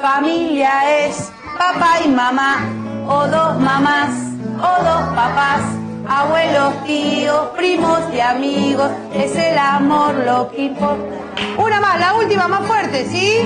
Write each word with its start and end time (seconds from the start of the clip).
Familia 0.00 1.06
es 1.06 1.32
papá 1.58 1.98
y 2.04 2.08
mamá, 2.08 2.60
o 3.08 3.26
dos 3.26 3.58
mamás, 3.58 4.10
o 4.56 4.84
dos 4.84 5.02
papás, 5.12 5.62
abuelos, 6.08 6.84
tíos, 6.84 7.48
primos 7.56 7.98
y 8.14 8.20
amigos, 8.20 8.92
es 9.12 9.34
el 9.34 9.58
amor 9.58 10.14
lo 10.24 10.50
que 10.50 10.66
importa. 10.66 11.16
Una 11.56 11.80
más, 11.80 11.98
la 11.98 12.14
última 12.14 12.46
más 12.46 12.64
fuerte, 12.68 13.08
¿sí? 13.10 13.38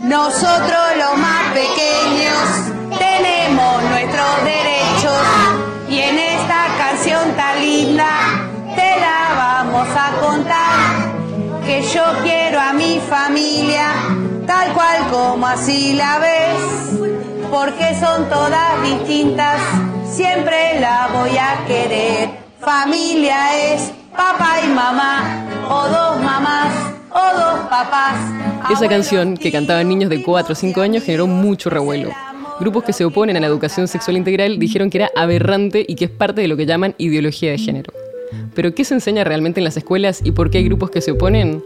Nosotros 0.00 0.82
los 0.98 1.16
más 1.16 1.44
pequeños 1.54 2.98
tenemos 2.98 3.82
nuestros 3.84 4.44
derechos 4.44 5.22
y 5.88 5.98
en 6.00 6.18
esta 6.18 6.66
canción 6.76 7.34
tan 7.36 7.58
linda 7.58 8.27
que 11.68 11.82
yo 11.82 12.02
quiero 12.22 12.58
a 12.58 12.72
mi 12.72 12.98
familia 12.98 13.92
tal 14.46 14.72
cual 14.72 15.06
como 15.10 15.46
así 15.46 15.92
la 15.92 16.18
ves, 16.18 16.98
porque 17.50 17.94
son 18.00 18.26
todas 18.30 18.82
distintas, 18.82 19.60
siempre 20.10 20.80
la 20.80 21.10
voy 21.12 21.36
a 21.36 21.66
querer. 21.66 22.30
Familia 22.58 23.74
es 23.74 23.92
papá 24.16 24.60
y 24.64 24.68
mamá, 24.68 25.46
o 25.68 25.88
dos 25.88 26.22
mamás, 26.22 26.72
o 27.10 27.38
dos 27.38 27.68
papás. 27.68 28.16
Esa 28.70 28.88
canción, 28.88 29.36
que 29.36 29.52
cantaban 29.52 29.90
niños 29.90 30.08
de 30.08 30.22
4 30.22 30.54
o 30.54 30.56
5 30.56 30.80
años, 30.80 31.04
generó 31.04 31.26
mucho 31.26 31.68
revuelo. 31.68 32.08
Grupos 32.60 32.84
que 32.84 32.94
se 32.94 33.04
oponen 33.04 33.36
a 33.36 33.40
la 33.40 33.46
educación 33.46 33.88
sexual 33.88 34.16
integral 34.16 34.58
dijeron 34.58 34.88
que 34.88 34.98
era 34.98 35.10
aberrante 35.14 35.84
y 35.86 35.96
que 35.96 36.06
es 36.06 36.10
parte 36.10 36.40
de 36.40 36.48
lo 36.48 36.56
que 36.56 36.64
llaman 36.64 36.94
ideología 36.96 37.50
de 37.50 37.58
género. 37.58 37.92
Pero 38.54 38.74
¿qué 38.74 38.84
se 38.84 38.94
enseña 38.94 39.24
realmente 39.24 39.60
en 39.60 39.64
las 39.64 39.76
escuelas 39.76 40.20
y 40.24 40.32
por 40.32 40.50
qué 40.50 40.58
hay 40.58 40.64
grupos 40.64 40.90
que 40.90 41.00
se 41.00 41.12
oponen? 41.12 41.62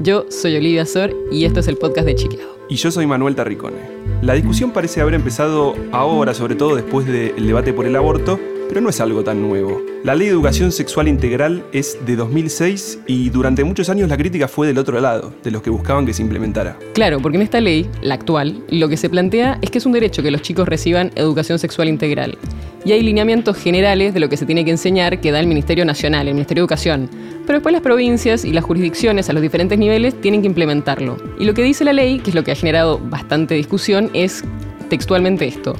Yo 0.00 0.26
soy 0.28 0.56
Olivia 0.56 0.86
Sor 0.86 1.14
y 1.30 1.44
esto 1.44 1.60
es 1.60 1.68
el 1.68 1.76
podcast 1.76 2.06
de 2.06 2.14
Chiqueado. 2.14 2.54
Y 2.68 2.76
yo 2.76 2.90
soy 2.90 3.06
Manuel 3.06 3.36
Tarricone. 3.36 3.76
La 4.22 4.34
discusión 4.34 4.72
parece 4.72 5.00
haber 5.00 5.14
empezado 5.14 5.74
ahora, 5.92 6.34
sobre 6.34 6.54
todo 6.54 6.74
después 6.74 7.06
del 7.06 7.46
debate 7.46 7.72
por 7.72 7.86
el 7.86 7.94
aborto, 7.94 8.40
pero 8.68 8.80
no 8.80 8.88
es 8.88 9.00
algo 9.00 9.22
tan 9.22 9.42
nuevo. 9.42 9.82
La 10.02 10.14
ley 10.14 10.26
de 10.26 10.32
educación 10.32 10.72
sexual 10.72 11.08
integral 11.08 11.64
es 11.72 11.98
de 12.04 12.16
2006 12.16 13.00
y 13.06 13.30
durante 13.30 13.64
muchos 13.64 13.88
años 13.88 14.08
la 14.08 14.16
crítica 14.16 14.48
fue 14.48 14.66
del 14.66 14.78
otro 14.78 15.00
lado, 15.00 15.32
de 15.42 15.50
los 15.50 15.62
que 15.62 15.70
buscaban 15.70 16.06
que 16.06 16.12
se 16.12 16.22
implementara. 16.22 16.78
Claro, 16.94 17.20
porque 17.20 17.36
en 17.36 17.42
esta 17.42 17.60
ley, 17.60 17.88
la 18.02 18.14
actual, 18.14 18.62
lo 18.68 18.88
que 18.88 18.96
se 18.96 19.08
plantea 19.08 19.58
es 19.62 19.70
que 19.70 19.78
es 19.78 19.86
un 19.86 19.92
derecho 19.92 20.22
que 20.22 20.30
los 20.30 20.42
chicos 20.42 20.68
reciban 20.68 21.10
educación 21.14 21.58
sexual 21.58 21.88
integral. 21.88 22.36
Y 22.84 22.92
hay 22.92 23.02
lineamientos 23.02 23.56
generales 23.56 24.12
de 24.12 24.20
lo 24.20 24.28
que 24.28 24.36
se 24.36 24.44
tiene 24.44 24.64
que 24.64 24.70
enseñar 24.70 25.20
que 25.20 25.32
da 25.32 25.40
el 25.40 25.46
Ministerio 25.46 25.84
Nacional, 25.84 26.28
el 26.28 26.34
Ministerio 26.34 26.62
de 26.62 26.64
Educación. 26.64 27.08
Pero 27.46 27.58
después 27.58 27.72
las 27.72 27.82
provincias 27.82 28.44
y 28.44 28.52
las 28.52 28.64
jurisdicciones 28.64 29.30
a 29.30 29.32
los 29.32 29.42
diferentes 29.42 29.78
niveles 29.78 30.20
tienen 30.20 30.42
que 30.42 30.48
implementarlo. 30.48 31.16
Y 31.38 31.44
lo 31.44 31.54
que 31.54 31.62
dice 31.62 31.84
la 31.84 31.94
ley, 31.94 32.18
que 32.18 32.30
es 32.30 32.34
lo 32.34 32.44
que 32.44 32.52
ha 32.52 32.54
generado 32.54 32.98
bastante 32.98 33.54
discusión, 33.54 34.10
es 34.12 34.44
textualmente 34.90 35.46
esto. 35.46 35.76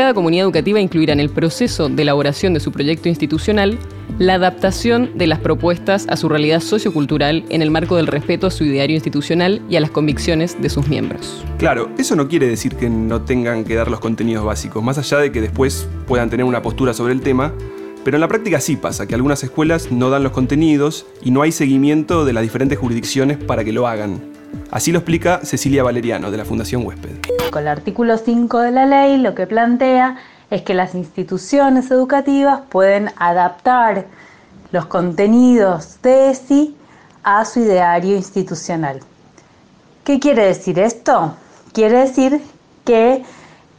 Cada 0.00 0.14
comunidad 0.14 0.44
educativa 0.44 0.80
incluirá 0.80 1.12
en 1.12 1.20
el 1.20 1.28
proceso 1.28 1.90
de 1.90 2.00
elaboración 2.00 2.54
de 2.54 2.60
su 2.60 2.72
proyecto 2.72 3.10
institucional 3.10 3.78
la 4.18 4.36
adaptación 4.36 5.10
de 5.18 5.26
las 5.26 5.40
propuestas 5.40 6.06
a 6.08 6.16
su 6.16 6.30
realidad 6.30 6.60
sociocultural 6.60 7.44
en 7.50 7.60
el 7.60 7.70
marco 7.70 7.96
del 7.96 8.06
respeto 8.06 8.46
a 8.46 8.50
su 8.50 8.64
ideario 8.64 8.96
institucional 8.96 9.60
y 9.68 9.76
a 9.76 9.80
las 9.80 9.90
convicciones 9.90 10.56
de 10.62 10.70
sus 10.70 10.88
miembros. 10.88 11.44
Claro, 11.58 11.90
eso 11.98 12.16
no 12.16 12.28
quiere 12.28 12.46
decir 12.46 12.76
que 12.76 12.88
no 12.88 13.20
tengan 13.20 13.62
que 13.62 13.74
dar 13.74 13.90
los 13.90 14.00
contenidos 14.00 14.42
básicos, 14.42 14.82
más 14.82 14.96
allá 14.96 15.18
de 15.18 15.32
que 15.32 15.42
después 15.42 15.86
puedan 16.06 16.30
tener 16.30 16.46
una 16.46 16.62
postura 16.62 16.94
sobre 16.94 17.12
el 17.12 17.20
tema, 17.20 17.52
pero 18.02 18.16
en 18.16 18.22
la 18.22 18.28
práctica 18.28 18.58
sí 18.58 18.76
pasa 18.76 19.06
que 19.06 19.14
algunas 19.14 19.44
escuelas 19.44 19.92
no 19.92 20.08
dan 20.08 20.22
los 20.22 20.32
contenidos 20.32 21.04
y 21.22 21.30
no 21.30 21.42
hay 21.42 21.52
seguimiento 21.52 22.24
de 22.24 22.32
las 22.32 22.42
diferentes 22.42 22.78
jurisdicciones 22.78 23.36
para 23.36 23.64
que 23.64 23.72
lo 23.74 23.86
hagan. 23.86 24.29
Así 24.70 24.92
lo 24.92 24.98
explica 24.98 25.40
Cecilia 25.44 25.82
Valeriano 25.82 26.30
de 26.30 26.36
la 26.36 26.44
Fundación 26.44 26.86
Huésped. 26.86 27.16
Con 27.50 27.62
el 27.62 27.68
artículo 27.68 28.16
5 28.18 28.58
de 28.60 28.70
la 28.70 28.86
ley 28.86 29.18
lo 29.18 29.34
que 29.34 29.46
plantea 29.46 30.16
es 30.50 30.62
que 30.62 30.74
las 30.74 30.94
instituciones 30.94 31.90
educativas 31.90 32.62
pueden 32.68 33.10
adaptar 33.16 34.06
los 34.72 34.86
contenidos 34.86 36.00
de 36.02 36.30
ESI 36.30 36.76
a 37.22 37.44
su 37.44 37.60
ideario 37.60 38.16
institucional. 38.16 39.00
¿Qué 40.04 40.18
quiere 40.18 40.46
decir 40.46 40.78
esto? 40.78 41.34
Quiere 41.72 41.98
decir 41.98 42.40
que 42.84 43.24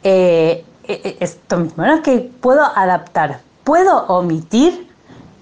eh, 0.02 0.64
eh, 0.84 1.16
esto 1.20 1.58
mismo, 1.58 1.84
¿no? 1.84 2.02
Que 2.02 2.30
puedo 2.40 2.64
adaptar. 2.64 3.40
¿Puedo 3.64 4.06
omitir? 4.06 4.88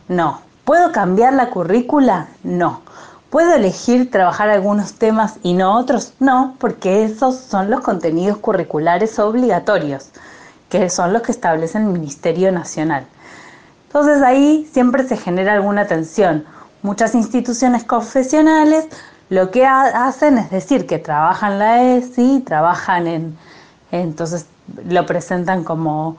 No. 0.08 0.40
¿Puedo 0.64 0.92
cambiar 0.92 1.34
la 1.34 1.50
currícula? 1.50 2.28
No. 2.42 2.82
¿Puedo 3.30 3.54
elegir 3.54 4.10
trabajar 4.10 4.50
algunos 4.50 4.94
temas 4.94 5.36
y 5.42 5.54
no 5.54 5.78
otros? 5.78 6.14
No, 6.18 6.56
porque 6.58 7.04
esos 7.04 7.36
son 7.36 7.70
los 7.70 7.80
contenidos 7.80 8.38
curriculares 8.38 9.18
obligatorios, 9.20 10.10
que 10.68 10.90
son 10.90 11.12
los 11.12 11.22
que 11.22 11.32
establece 11.32 11.78
el 11.78 11.84
Ministerio 11.84 12.50
Nacional. 12.50 13.06
Entonces 13.86 14.22
ahí 14.22 14.68
siempre 14.72 15.06
se 15.06 15.16
genera 15.16 15.52
alguna 15.52 15.86
tensión. 15.86 16.44
Muchas 16.82 17.14
instituciones 17.14 17.84
confesionales 17.84 18.86
lo 19.30 19.52
que 19.52 19.64
hacen 19.64 20.38
es 20.38 20.50
decir 20.50 20.86
que 20.86 20.98
trabajan 20.98 21.60
la 21.60 21.82
ESI, 21.84 22.42
trabajan 22.44 23.06
en, 23.06 23.38
entonces 23.92 24.46
lo 24.88 25.06
presentan 25.06 25.62
como 25.62 26.16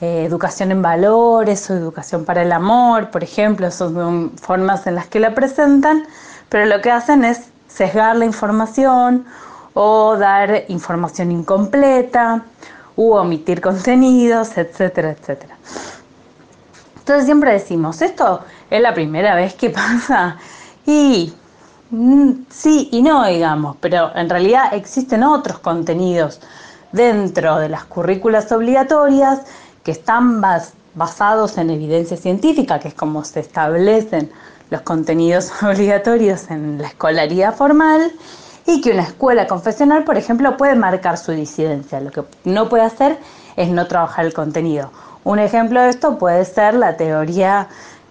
eh, 0.00 0.24
educación 0.24 0.72
en 0.72 0.80
valores 0.80 1.70
o 1.70 1.74
educación 1.74 2.24
para 2.24 2.40
el 2.42 2.52
amor, 2.52 3.10
por 3.10 3.22
ejemplo, 3.22 3.70
son 3.70 4.32
formas 4.38 4.86
en 4.86 4.94
las 4.94 5.06
que 5.08 5.20
la 5.20 5.34
presentan, 5.34 6.04
pero 6.54 6.66
lo 6.66 6.80
que 6.80 6.92
hacen 6.92 7.24
es 7.24 7.48
sesgar 7.66 8.14
la 8.14 8.24
información 8.24 9.26
o 9.72 10.16
dar 10.16 10.66
información 10.68 11.32
incompleta 11.32 12.44
u 12.94 13.10
omitir 13.14 13.60
contenidos, 13.60 14.56
etcétera, 14.56 15.10
etcétera. 15.10 15.56
Entonces 16.96 17.24
siempre 17.24 17.54
decimos, 17.54 18.00
esto 18.02 18.44
es 18.70 18.80
la 18.80 18.94
primera 18.94 19.34
vez 19.34 19.54
que 19.54 19.70
pasa 19.70 20.36
y 20.86 21.34
mm, 21.90 22.30
sí 22.50 22.88
y 22.92 23.02
no, 23.02 23.26
digamos, 23.26 23.76
pero 23.80 24.14
en 24.14 24.30
realidad 24.30 24.74
existen 24.74 25.24
otros 25.24 25.58
contenidos 25.58 26.40
dentro 26.92 27.58
de 27.58 27.68
las 27.68 27.82
currículas 27.82 28.52
obligatorias 28.52 29.40
que 29.82 29.90
están 29.90 30.40
basados 30.94 31.58
en 31.58 31.70
evidencia 31.70 32.16
científica, 32.16 32.78
que 32.78 32.86
es 32.86 32.94
como 32.94 33.24
se 33.24 33.40
establecen 33.40 34.30
los 34.74 34.82
contenidos 34.82 35.52
obligatorios 35.62 36.50
en 36.50 36.82
la 36.82 36.88
escolaridad 36.88 37.54
formal 37.54 38.12
y 38.66 38.80
que 38.80 38.90
una 38.90 39.04
escuela 39.04 39.46
confesional, 39.46 40.02
por 40.02 40.16
ejemplo, 40.16 40.56
puede 40.56 40.74
marcar 40.74 41.16
su 41.16 41.32
disidencia. 41.32 42.00
Lo 42.00 42.10
que 42.10 42.24
no 42.44 42.68
puede 42.68 42.82
hacer 42.82 43.18
es 43.56 43.68
no 43.68 43.86
trabajar 43.86 44.24
el 44.24 44.32
contenido. 44.32 44.90
Un 45.22 45.38
ejemplo 45.38 45.80
de 45.80 45.90
esto 45.90 46.18
puede 46.18 46.44
ser 46.44 46.74
la 46.74 46.96
teoría 46.96 47.68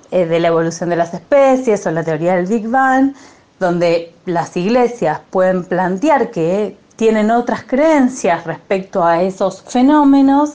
eh, 0.09 0.25
de 0.25 0.39
la 0.39 0.47
evolución 0.47 0.89
de 0.89 0.95
las 0.95 1.13
especies 1.13 1.85
o 1.85 1.91
la 1.91 2.03
teoría 2.03 2.35
del 2.35 2.45
Big 2.45 2.69
Bang, 2.69 3.13
donde 3.59 4.13
las 4.25 4.55
iglesias 4.55 5.19
pueden 5.31 5.65
plantear 5.65 6.31
que 6.31 6.77
tienen 6.95 7.29
otras 7.29 7.63
creencias 7.63 8.45
respecto 8.45 9.03
a 9.03 9.21
esos 9.21 9.63
fenómenos, 9.63 10.53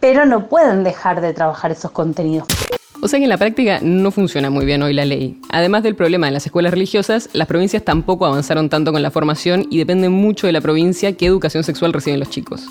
pero 0.00 0.26
no 0.26 0.48
pueden 0.48 0.84
dejar 0.84 1.22
de 1.22 1.32
trabajar 1.32 1.70
esos 1.70 1.92
contenidos. 1.92 2.46
O 3.02 3.08
sea 3.08 3.18
que 3.18 3.24
en 3.24 3.28
la 3.28 3.36
práctica 3.36 3.78
no 3.82 4.10
funciona 4.10 4.48
muy 4.48 4.64
bien 4.64 4.82
hoy 4.82 4.94
la 4.94 5.04
ley. 5.04 5.38
Además 5.50 5.82
del 5.82 5.94
problema 5.94 6.28
en 6.28 6.34
las 6.34 6.46
escuelas 6.46 6.72
religiosas, 6.72 7.28
las 7.34 7.46
provincias 7.46 7.82
tampoco 7.84 8.26
avanzaron 8.26 8.68
tanto 8.68 8.92
con 8.92 9.02
la 9.02 9.10
formación 9.10 9.66
y 9.70 9.78
depende 9.78 10.08
mucho 10.08 10.46
de 10.46 10.52
la 10.52 10.60
provincia 10.60 11.12
qué 11.16 11.26
educación 11.26 11.62
sexual 11.62 11.92
reciben 11.92 12.20
los 12.20 12.30
chicos. 12.30 12.66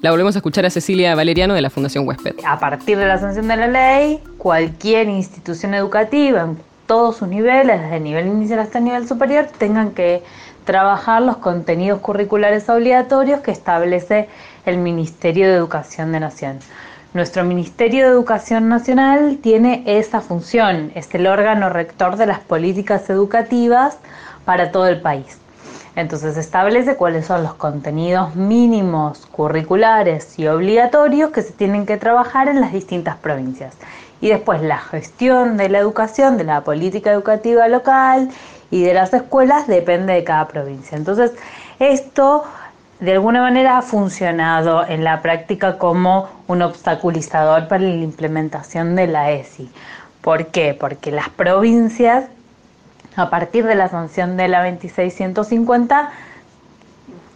La 0.00 0.10
volvemos 0.10 0.36
a 0.36 0.38
escuchar 0.38 0.66
a 0.66 0.70
Cecilia 0.70 1.14
Valeriano 1.14 1.54
de 1.54 1.60
la 1.60 1.70
Fundación 1.70 2.06
Huésped. 2.06 2.36
A 2.44 2.58
partir 2.58 2.98
de 2.98 3.06
la 3.06 3.18
sanción 3.18 3.48
de 3.48 3.56
la 3.56 3.68
ley, 3.68 4.20
cualquier 4.36 5.08
institución 5.08 5.74
educativa 5.74 6.42
en 6.42 6.58
todos 6.86 7.16
sus 7.16 7.28
niveles, 7.28 7.80
desde 7.80 7.96
el 7.96 8.04
nivel 8.04 8.26
inicial 8.26 8.60
hasta 8.60 8.78
el 8.78 8.84
nivel 8.84 9.06
superior, 9.06 9.48
tengan 9.58 9.92
que 9.92 10.22
trabajar 10.64 11.22
los 11.22 11.38
contenidos 11.38 12.00
curriculares 12.00 12.68
obligatorios 12.68 13.40
que 13.40 13.50
establece 13.50 14.28
el 14.66 14.78
Ministerio 14.78 15.48
de 15.48 15.54
Educación 15.54 16.12
de 16.12 16.20
Nación. 16.20 16.58
Nuestro 17.14 17.42
Ministerio 17.42 18.04
de 18.04 18.10
Educación 18.10 18.68
Nacional 18.68 19.38
tiene 19.40 19.82
esa 19.86 20.20
función, 20.20 20.92
es 20.94 21.12
el 21.14 21.26
órgano 21.26 21.70
rector 21.70 22.16
de 22.16 22.26
las 22.26 22.40
políticas 22.40 23.08
educativas 23.08 23.96
para 24.44 24.70
todo 24.72 24.86
el 24.88 25.00
país. 25.00 25.38
Entonces 25.96 26.36
establece 26.36 26.96
cuáles 26.96 27.24
son 27.24 27.44
los 27.44 27.54
contenidos 27.54 28.36
mínimos 28.36 29.24
curriculares 29.32 30.38
y 30.38 30.48
obligatorios 30.48 31.30
que 31.30 31.40
se 31.40 31.54
tienen 31.54 31.86
que 31.86 31.96
trabajar 31.96 32.46
en 32.46 32.60
las 32.60 32.74
distintas 32.74 33.16
provincias. 33.16 33.74
Y 34.20 34.28
después 34.28 34.60
la 34.60 34.78
gestión 34.78 35.56
de 35.56 35.70
la 35.70 35.78
educación, 35.78 36.36
de 36.36 36.44
la 36.44 36.60
política 36.60 37.10
educativa 37.10 37.68
local 37.68 38.28
y 38.70 38.82
de 38.82 38.92
las 38.92 39.14
escuelas 39.14 39.66
depende 39.66 40.12
de 40.12 40.24
cada 40.24 40.46
provincia. 40.46 40.98
Entonces 40.98 41.32
esto 41.78 42.44
de 43.00 43.12
alguna 43.12 43.40
manera 43.40 43.78
ha 43.78 43.82
funcionado 43.82 44.84
en 44.86 45.04
la 45.04 45.22
práctica 45.22 45.78
como 45.78 46.28
un 46.48 46.62
obstaculizador 46.62 47.68
para 47.68 47.84
la 47.84 47.94
implementación 47.94 48.96
de 48.96 49.06
la 49.06 49.30
ESI. 49.30 49.70
¿Por 50.20 50.46
qué? 50.46 50.76
Porque 50.78 51.12
las 51.12 51.28
provincias, 51.28 52.26
a 53.14 53.30
partir 53.30 53.64
de 53.66 53.76
la 53.76 53.88
sanción 53.88 54.36
de 54.36 54.48
la 54.48 54.64
2650, 54.64 56.10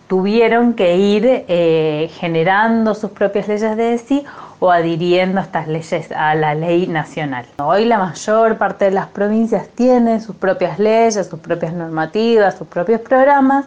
tuvieron 0.08 0.74
que 0.74 0.96
ir 0.96 1.44
eh, 1.48 2.10
generando 2.14 2.94
sus 2.94 3.12
propias 3.12 3.46
leyes 3.46 3.76
de 3.76 3.94
ESI 3.94 4.24
o 4.58 4.70
adhiriendo 4.70 5.40
estas 5.40 5.68
leyes 5.68 6.10
a 6.12 6.34
la 6.34 6.54
ley 6.54 6.86
nacional. 6.86 7.46
Hoy 7.58 7.84
la 7.84 7.98
mayor 7.98 8.58
parte 8.58 8.86
de 8.86 8.90
las 8.90 9.06
provincias 9.06 9.68
tienen 9.68 10.20
sus 10.20 10.36
propias 10.36 10.78
leyes, 10.78 11.26
sus 11.28 11.40
propias 11.40 11.72
normativas, 11.72 12.58
sus 12.58 12.66
propios 12.66 13.00
programas, 13.00 13.64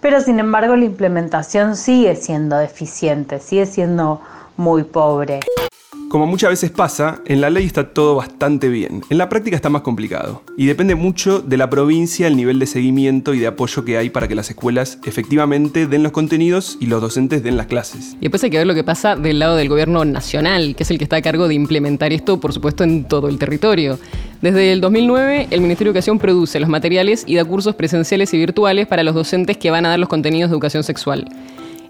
pero 0.00 0.20
sin 0.20 0.38
embargo 0.38 0.76
la 0.76 0.84
implementación 0.84 1.76
sigue 1.76 2.14
siendo 2.16 2.56
deficiente, 2.56 3.40
sigue 3.40 3.66
siendo 3.66 4.20
muy 4.56 4.84
pobre. 4.84 5.40
Como 6.08 6.26
muchas 6.26 6.48
veces 6.48 6.70
pasa, 6.70 7.20
en 7.26 7.42
la 7.42 7.50
ley 7.50 7.66
está 7.66 7.90
todo 7.90 8.14
bastante 8.14 8.70
bien. 8.70 9.02
En 9.10 9.18
la 9.18 9.28
práctica 9.28 9.56
está 9.56 9.68
más 9.68 9.82
complicado. 9.82 10.42
Y 10.56 10.64
depende 10.64 10.94
mucho 10.94 11.40
de 11.40 11.58
la 11.58 11.68
provincia 11.68 12.26
el 12.26 12.34
nivel 12.34 12.58
de 12.58 12.64
seguimiento 12.64 13.34
y 13.34 13.38
de 13.40 13.46
apoyo 13.46 13.84
que 13.84 13.98
hay 13.98 14.08
para 14.08 14.26
que 14.26 14.34
las 14.34 14.48
escuelas 14.48 14.98
efectivamente 15.04 15.86
den 15.86 16.02
los 16.02 16.12
contenidos 16.12 16.78
y 16.80 16.86
los 16.86 17.02
docentes 17.02 17.42
den 17.42 17.58
las 17.58 17.66
clases. 17.66 18.14
Y 18.14 18.22
después 18.22 18.42
hay 18.42 18.48
que 18.48 18.56
ver 18.56 18.66
lo 18.66 18.74
que 18.74 18.84
pasa 18.84 19.16
del 19.16 19.38
lado 19.38 19.56
del 19.56 19.68
gobierno 19.68 20.02
nacional, 20.06 20.74
que 20.76 20.84
es 20.84 20.90
el 20.90 20.96
que 20.96 21.04
está 21.04 21.16
a 21.16 21.22
cargo 21.22 21.46
de 21.46 21.52
implementar 21.52 22.10
esto, 22.10 22.40
por 22.40 22.54
supuesto, 22.54 22.84
en 22.84 23.04
todo 23.04 23.28
el 23.28 23.36
territorio. 23.36 23.98
Desde 24.40 24.72
el 24.72 24.80
2009, 24.80 25.48
el 25.50 25.60
Ministerio 25.60 25.92
de 25.92 25.98
Educación 25.98 26.18
produce 26.18 26.58
los 26.58 26.70
materiales 26.70 27.24
y 27.26 27.34
da 27.34 27.44
cursos 27.44 27.74
presenciales 27.74 28.32
y 28.32 28.38
virtuales 28.38 28.86
para 28.86 29.02
los 29.02 29.14
docentes 29.14 29.58
que 29.58 29.70
van 29.70 29.84
a 29.84 29.90
dar 29.90 29.98
los 29.98 30.08
contenidos 30.08 30.48
de 30.48 30.54
educación 30.54 30.84
sexual 30.84 31.26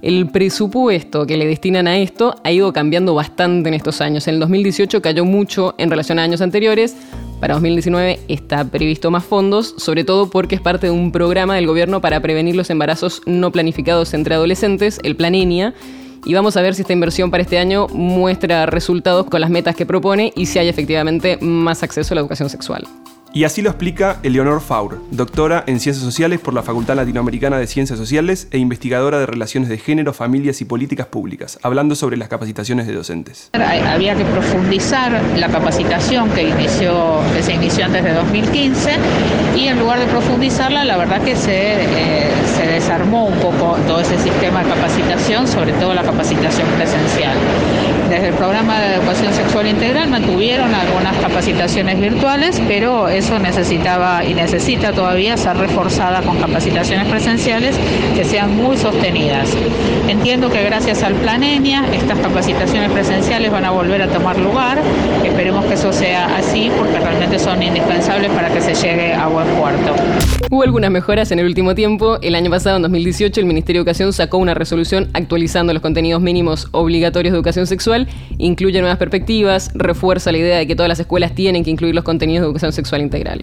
el 0.03 0.29
presupuesto 0.29 1.27
que 1.27 1.37
le 1.37 1.47
destinan 1.47 1.87
a 1.87 1.99
esto 1.99 2.37
ha 2.45 2.53
ido 2.53 2.73
cambiando 2.73 3.15
bastante 3.15 3.69
en 3.69 3.75
estos 3.75 4.01
años. 4.01 4.29
En 4.29 4.35
el 4.35 4.41
2018 4.41 5.03
cayó 5.03 5.25
mucho 5.25 5.75
en 5.79 5.91
relación 5.91 6.19
a 6.19 6.23
años 6.23 6.41
anteriores. 6.41 6.97
Para 7.41 7.55
2019 7.55 8.21
está 8.29 8.65
previsto 8.65 9.11
más 9.11 9.25
fondos, 9.25 9.75
sobre 9.79 10.05
todo 10.05 10.29
porque 10.29 10.57
es 10.57 10.61
parte 10.61 10.87
de 10.89 10.93
un 10.93 11.13
programa 11.13 11.55
del 11.55 11.67
gobierno 11.67 12.01
para 12.01 12.21
prevenir 12.21 12.57
los 12.57 12.71
embarazos 12.71 13.23
no 13.27 13.53
planificados 13.53 14.15
entre 14.15 14.35
adolescentes, 14.35 14.99
el 15.03 15.17
Plan 15.17 15.35
ENIA. 15.35 15.75
Y 16.25 16.35
vamos 16.35 16.57
a 16.57 16.63
ver 16.63 16.75
si 16.75 16.83
esta 16.83 16.93
inversión 16.93 17.31
para 17.31 17.43
este 17.43 17.59
año 17.59 17.87
muestra 17.89 18.67
resultados 18.67 19.27
con 19.27 19.41
las 19.41 19.51
metas 19.51 19.77
que 19.77 19.87
propone 19.87 20.33
y 20.35 20.47
si 20.47 20.59
hay 20.59 20.69
efectivamente 20.69 21.39
más 21.41 21.83
acceso 21.83 22.13
a 22.13 22.17
la 22.17 22.21
educación 22.21 22.51
sexual. 22.51 22.87
Y 23.39 23.45
así 23.45 23.63
lo 23.63 23.71
explica 23.71 24.17
Eleonor 24.25 24.61
Faur, 24.61 25.01
doctora 25.13 25.63
en 25.69 25.79
Ciencias 25.79 26.05
Sociales 26.05 26.41
por 26.41 26.55
la 26.55 26.65
Facultad 26.65 26.97
Latinoamericana 26.97 27.57
de 27.57 27.69
Ciencias 27.69 27.97
Sociales 27.97 28.49
e 28.51 28.59
investigadora 28.59 29.21
de 29.21 29.27
Relaciones 29.27 29.69
de 29.69 29.79
Género, 29.79 30.13
Familias 30.13 30.61
y 30.61 30.65
Políticas 30.65 31.07
Públicas, 31.07 31.57
hablando 31.63 31.95
sobre 31.95 32.17
las 32.17 32.27
capacitaciones 32.27 32.89
de 32.89 32.95
docentes. 32.95 33.51
Había 33.53 34.17
que 34.17 34.25
profundizar 34.25 35.23
la 35.37 35.47
capacitación 35.51 36.29
que, 36.31 36.49
inició, 36.49 37.21
que 37.33 37.45
se 37.45 37.55
inició 37.55 37.85
antes 37.85 38.03
de 38.03 38.13
2015 38.13 38.97
y 39.57 39.69
en 39.69 39.79
lugar 39.79 40.01
de 40.01 40.07
profundizarla, 40.07 40.83
la 40.83 40.97
verdad 40.97 41.23
que 41.23 41.37
se, 41.37 41.75
eh, 41.75 42.33
se 42.57 42.67
desarmó 42.67 43.27
un 43.27 43.39
poco 43.39 43.79
todo 43.87 44.01
ese 44.01 44.19
sistema 44.19 44.65
de 44.65 44.71
capacitación, 44.71 45.47
sobre 45.47 45.75
todo 45.75 45.95
la 45.95 46.03
capacitación 46.03 46.67
presencial. 46.71 47.37
Desde 48.11 48.29
el 48.29 48.35
programa 48.35 48.81
de 48.81 48.95
educación 48.95 49.35
sexual 49.35 49.67
integral 49.67 50.09
mantuvieron 50.09 50.75
algunas 50.75 51.15
capacitaciones 51.19 52.01
virtuales, 52.01 52.59
pero 52.67 53.07
necesitaba 53.37 54.25
y 54.25 54.33
necesita 54.33 54.93
todavía 54.93 55.37
ser 55.37 55.57
reforzada 55.57 56.23
con 56.23 56.39
capacitaciones 56.39 57.09
presenciales 57.09 57.77
que 58.15 58.25
sean 58.25 58.57
muy 58.57 58.77
sostenidas. 58.77 59.51
Entiendo 60.09 60.49
que 60.51 60.63
gracias 60.63 61.03
al 61.03 61.15
plan 61.15 61.43
ENIA 61.43 61.85
estas 61.93 62.19
capacitaciones 62.21 62.91
presenciales 62.91 63.51
van 63.51 63.65
a 63.65 63.71
volver 63.71 64.03
a 64.03 64.09
tomar 64.09 64.39
lugar. 64.39 64.79
Esperemos 65.25 65.65
que 65.67 65.75
eso 65.75 65.93
sea 65.93 66.37
así 66.37 66.71
porque 66.79 66.99
realmente 66.99 67.39
son 67.39 67.63
indispensables 67.63 68.31
para 68.31 68.49
que 68.49 68.61
se 68.61 68.75
llegue 68.75 69.13
a 69.13 69.27
buen 69.27 69.47
puerto. 69.49 69.95
Hubo 70.51 70.63
algunas 70.63 70.91
mejoras 70.91 71.31
en 71.31 71.41
el 71.41 71.47
último 71.47 71.75
tiempo. 71.75 72.19
El 72.23 72.35
año 72.35 72.51
pasado, 72.51 72.77
en 72.77 72.83
2018, 72.83 73.41
el 73.41 73.47
Ministerio 73.47 73.81
de 73.81 73.83
Educación 73.83 74.15
sacó 74.15 74.39
una 74.39 74.55
resolución 74.55 75.11
actualizando 75.13 75.75
los 75.75 75.83
contenidos 75.83 76.23
mínimos 76.23 76.69
obligatorios 76.71 77.33
de 77.33 77.37
educación 77.37 77.67
sexual, 77.67 78.09
incluye 78.39 78.81
nuevas 78.81 78.99
perspectivas, 78.99 79.71
refuerza 79.75 80.33
la 80.33 80.39
idea 80.39 80.57
de 80.57 80.67
que 80.67 80.75
todas 80.75 80.89
las 80.89 81.01
escuelas 81.01 81.35
tienen 81.35 81.65
que 81.65 81.71
incluir 81.71 81.95
los 81.95 82.05
contenidos 82.05 82.43
de 82.43 82.47
educación 82.47 82.73
sexual 82.73 83.03
integral. 83.09 83.43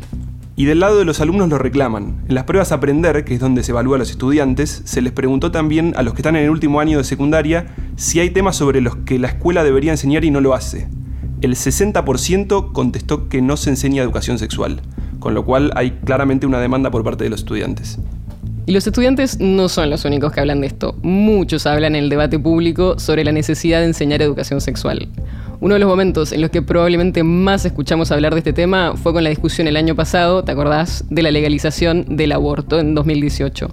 Y 0.55 0.65
del 0.65 0.79
lado 0.79 0.97
de 0.97 1.05
los 1.05 1.19
alumnos 1.19 1.49
lo 1.49 1.57
reclaman. 1.57 2.23
En 2.29 2.35
las 2.35 2.45
pruebas 2.45 2.71
Aprender, 2.71 3.25
que 3.25 3.33
es 3.33 3.39
donde 3.39 3.63
se 3.63 3.71
evalúa 3.71 3.97
a 3.97 3.99
los 3.99 4.09
estudiantes, 4.09 4.83
se 4.85 5.01
les 5.01 5.11
preguntó 5.11 5.51
también 5.51 5.93
a 5.97 6.03
los 6.03 6.13
que 6.13 6.21
están 6.21 6.37
en 6.37 6.43
el 6.43 6.49
último 6.49 6.79
año 6.79 6.97
de 6.97 7.03
secundaria 7.03 7.75
si 7.97 8.21
hay 8.21 8.29
temas 8.29 8.55
sobre 8.55 8.79
los 8.79 8.95
que 8.95 9.19
la 9.19 9.27
escuela 9.27 9.63
debería 9.63 9.91
enseñar 9.91 10.23
y 10.23 10.31
no 10.31 10.39
lo 10.39 10.53
hace. 10.53 10.87
El 11.41 11.55
60% 11.55 12.71
contestó 12.71 13.27
que 13.27 13.41
no 13.41 13.57
se 13.57 13.69
enseña 13.69 14.01
educación 14.01 14.39
sexual 14.39 14.81
con 15.25 15.33
lo 15.33 15.43
cual 15.43 15.71
hay 15.73 15.89
claramente 16.05 16.45
una 16.45 16.59
demanda 16.59 16.91
por 16.91 17.03
parte 17.03 17.23
de 17.23 17.31
los 17.31 17.39
estudiantes. 17.39 17.97
Y 18.67 18.73
los 18.73 18.85
estudiantes 18.85 19.39
no 19.39 19.69
son 19.69 19.89
los 19.89 20.05
únicos 20.05 20.31
que 20.31 20.39
hablan 20.39 20.61
de 20.61 20.67
esto. 20.67 20.95
Muchos 21.01 21.65
hablan 21.65 21.95
en 21.95 22.03
el 22.03 22.09
debate 22.11 22.37
público 22.37 22.99
sobre 22.99 23.23
la 23.23 23.31
necesidad 23.31 23.79
de 23.79 23.87
enseñar 23.87 24.21
educación 24.21 24.61
sexual. 24.61 25.09
Uno 25.61 25.75
de 25.75 25.79
los 25.79 25.89
momentos 25.89 26.31
en 26.31 26.41
los 26.41 26.49
que 26.49 26.61
probablemente 26.61 27.23
más 27.23 27.65
escuchamos 27.65 28.11
hablar 28.11 28.33
de 28.33 28.39
este 28.39 28.53
tema 28.53 28.95
fue 28.95 29.13
con 29.13 29.23
la 29.23 29.29
discusión 29.29 29.67
el 29.67 29.77
año 29.77 29.95
pasado, 29.95 30.43
¿te 30.43 30.51
acordás?, 30.51 31.05
de 31.09 31.21
la 31.21 31.31
legalización 31.31 32.17
del 32.17 32.33
aborto 32.33 32.79
en 32.79 32.93
2018. 32.93 33.69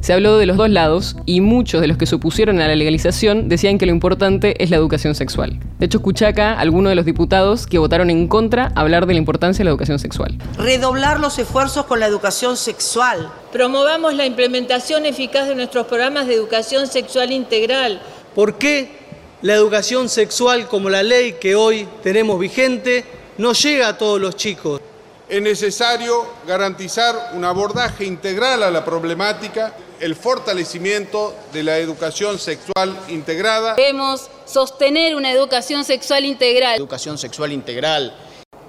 Se 0.00 0.12
habló 0.12 0.36
de 0.36 0.46
los 0.46 0.56
dos 0.56 0.68
lados 0.68 1.16
y 1.26 1.40
muchos 1.40 1.80
de 1.80 1.86
los 1.86 1.96
que 1.96 2.06
se 2.06 2.16
opusieron 2.16 2.60
a 2.60 2.66
la 2.66 2.74
legalización 2.74 3.48
decían 3.48 3.78
que 3.78 3.86
lo 3.86 3.92
importante 3.92 4.62
es 4.62 4.68
la 4.68 4.76
educación 4.76 5.14
sexual. 5.14 5.60
De 5.78 5.86
hecho, 5.86 5.98
escuché 5.98 6.26
acá 6.26 6.54
a 6.54 6.60
algunos 6.60 6.90
de 6.90 6.96
los 6.96 7.04
diputados 7.04 7.66
que 7.66 7.78
votaron 7.78 8.10
en 8.10 8.26
contra 8.26 8.72
hablar 8.74 9.06
de 9.06 9.14
la 9.14 9.20
importancia 9.20 9.60
de 9.60 9.64
la 9.64 9.70
educación 9.70 10.00
sexual. 10.00 10.36
Redoblar 10.58 11.20
los 11.20 11.38
esfuerzos 11.38 11.86
con 11.86 12.00
la 12.00 12.06
educación 12.06 12.56
sexual. 12.56 13.30
Promovamos 13.52 14.14
la 14.14 14.26
implementación 14.26 15.06
eficaz 15.06 15.48
de 15.48 15.54
nuestros 15.54 15.86
programas 15.86 16.26
de 16.26 16.34
educación 16.34 16.88
sexual 16.88 17.30
integral. 17.30 18.00
¿Por 18.34 18.58
qué 18.58 19.01
la 19.42 19.54
educación 19.54 20.08
sexual 20.08 20.68
como 20.68 20.88
la 20.88 21.02
ley 21.02 21.34
que 21.34 21.56
hoy 21.56 21.88
tenemos 22.02 22.38
vigente 22.38 23.04
no 23.38 23.52
llega 23.52 23.88
a 23.88 23.98
todos 23.98 24.20
los 24.20 24.36
chicos? 24.36 24.80
Es 25.28 25.42
necesario 25.42 26.26
garantizar 26.46 27.32
un 27.34 27.44
abordaje 27.44 28.04
integral 28.04 28.62
a 28.62 28.70
la 28.70 28.84
problemática, 28.84 29.74
el 29.98 30.14
fortalecimiento 30.14 31.34
de 31.52 31.62
la 31.64 31.78
educación 31.78 32.38
sexual 32.38 32.96
integrada. 33.08 33.74
Debemos 33.74 34.30
sostener 34.44 35.16
una 35.16 35.32
educación 35.32 35.84
sexual 35.84 36.24
integral. 36.24 36.76
Educación 36.76 37.18
sexual 37.18 37.52
integral. 37.52 38.14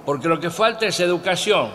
Porque 0.04 0.28
lo 0.28 0.40
que 0.40 0.50
falta 0.50 0.86
es 0.86 0.98
educación, 1.00 1.70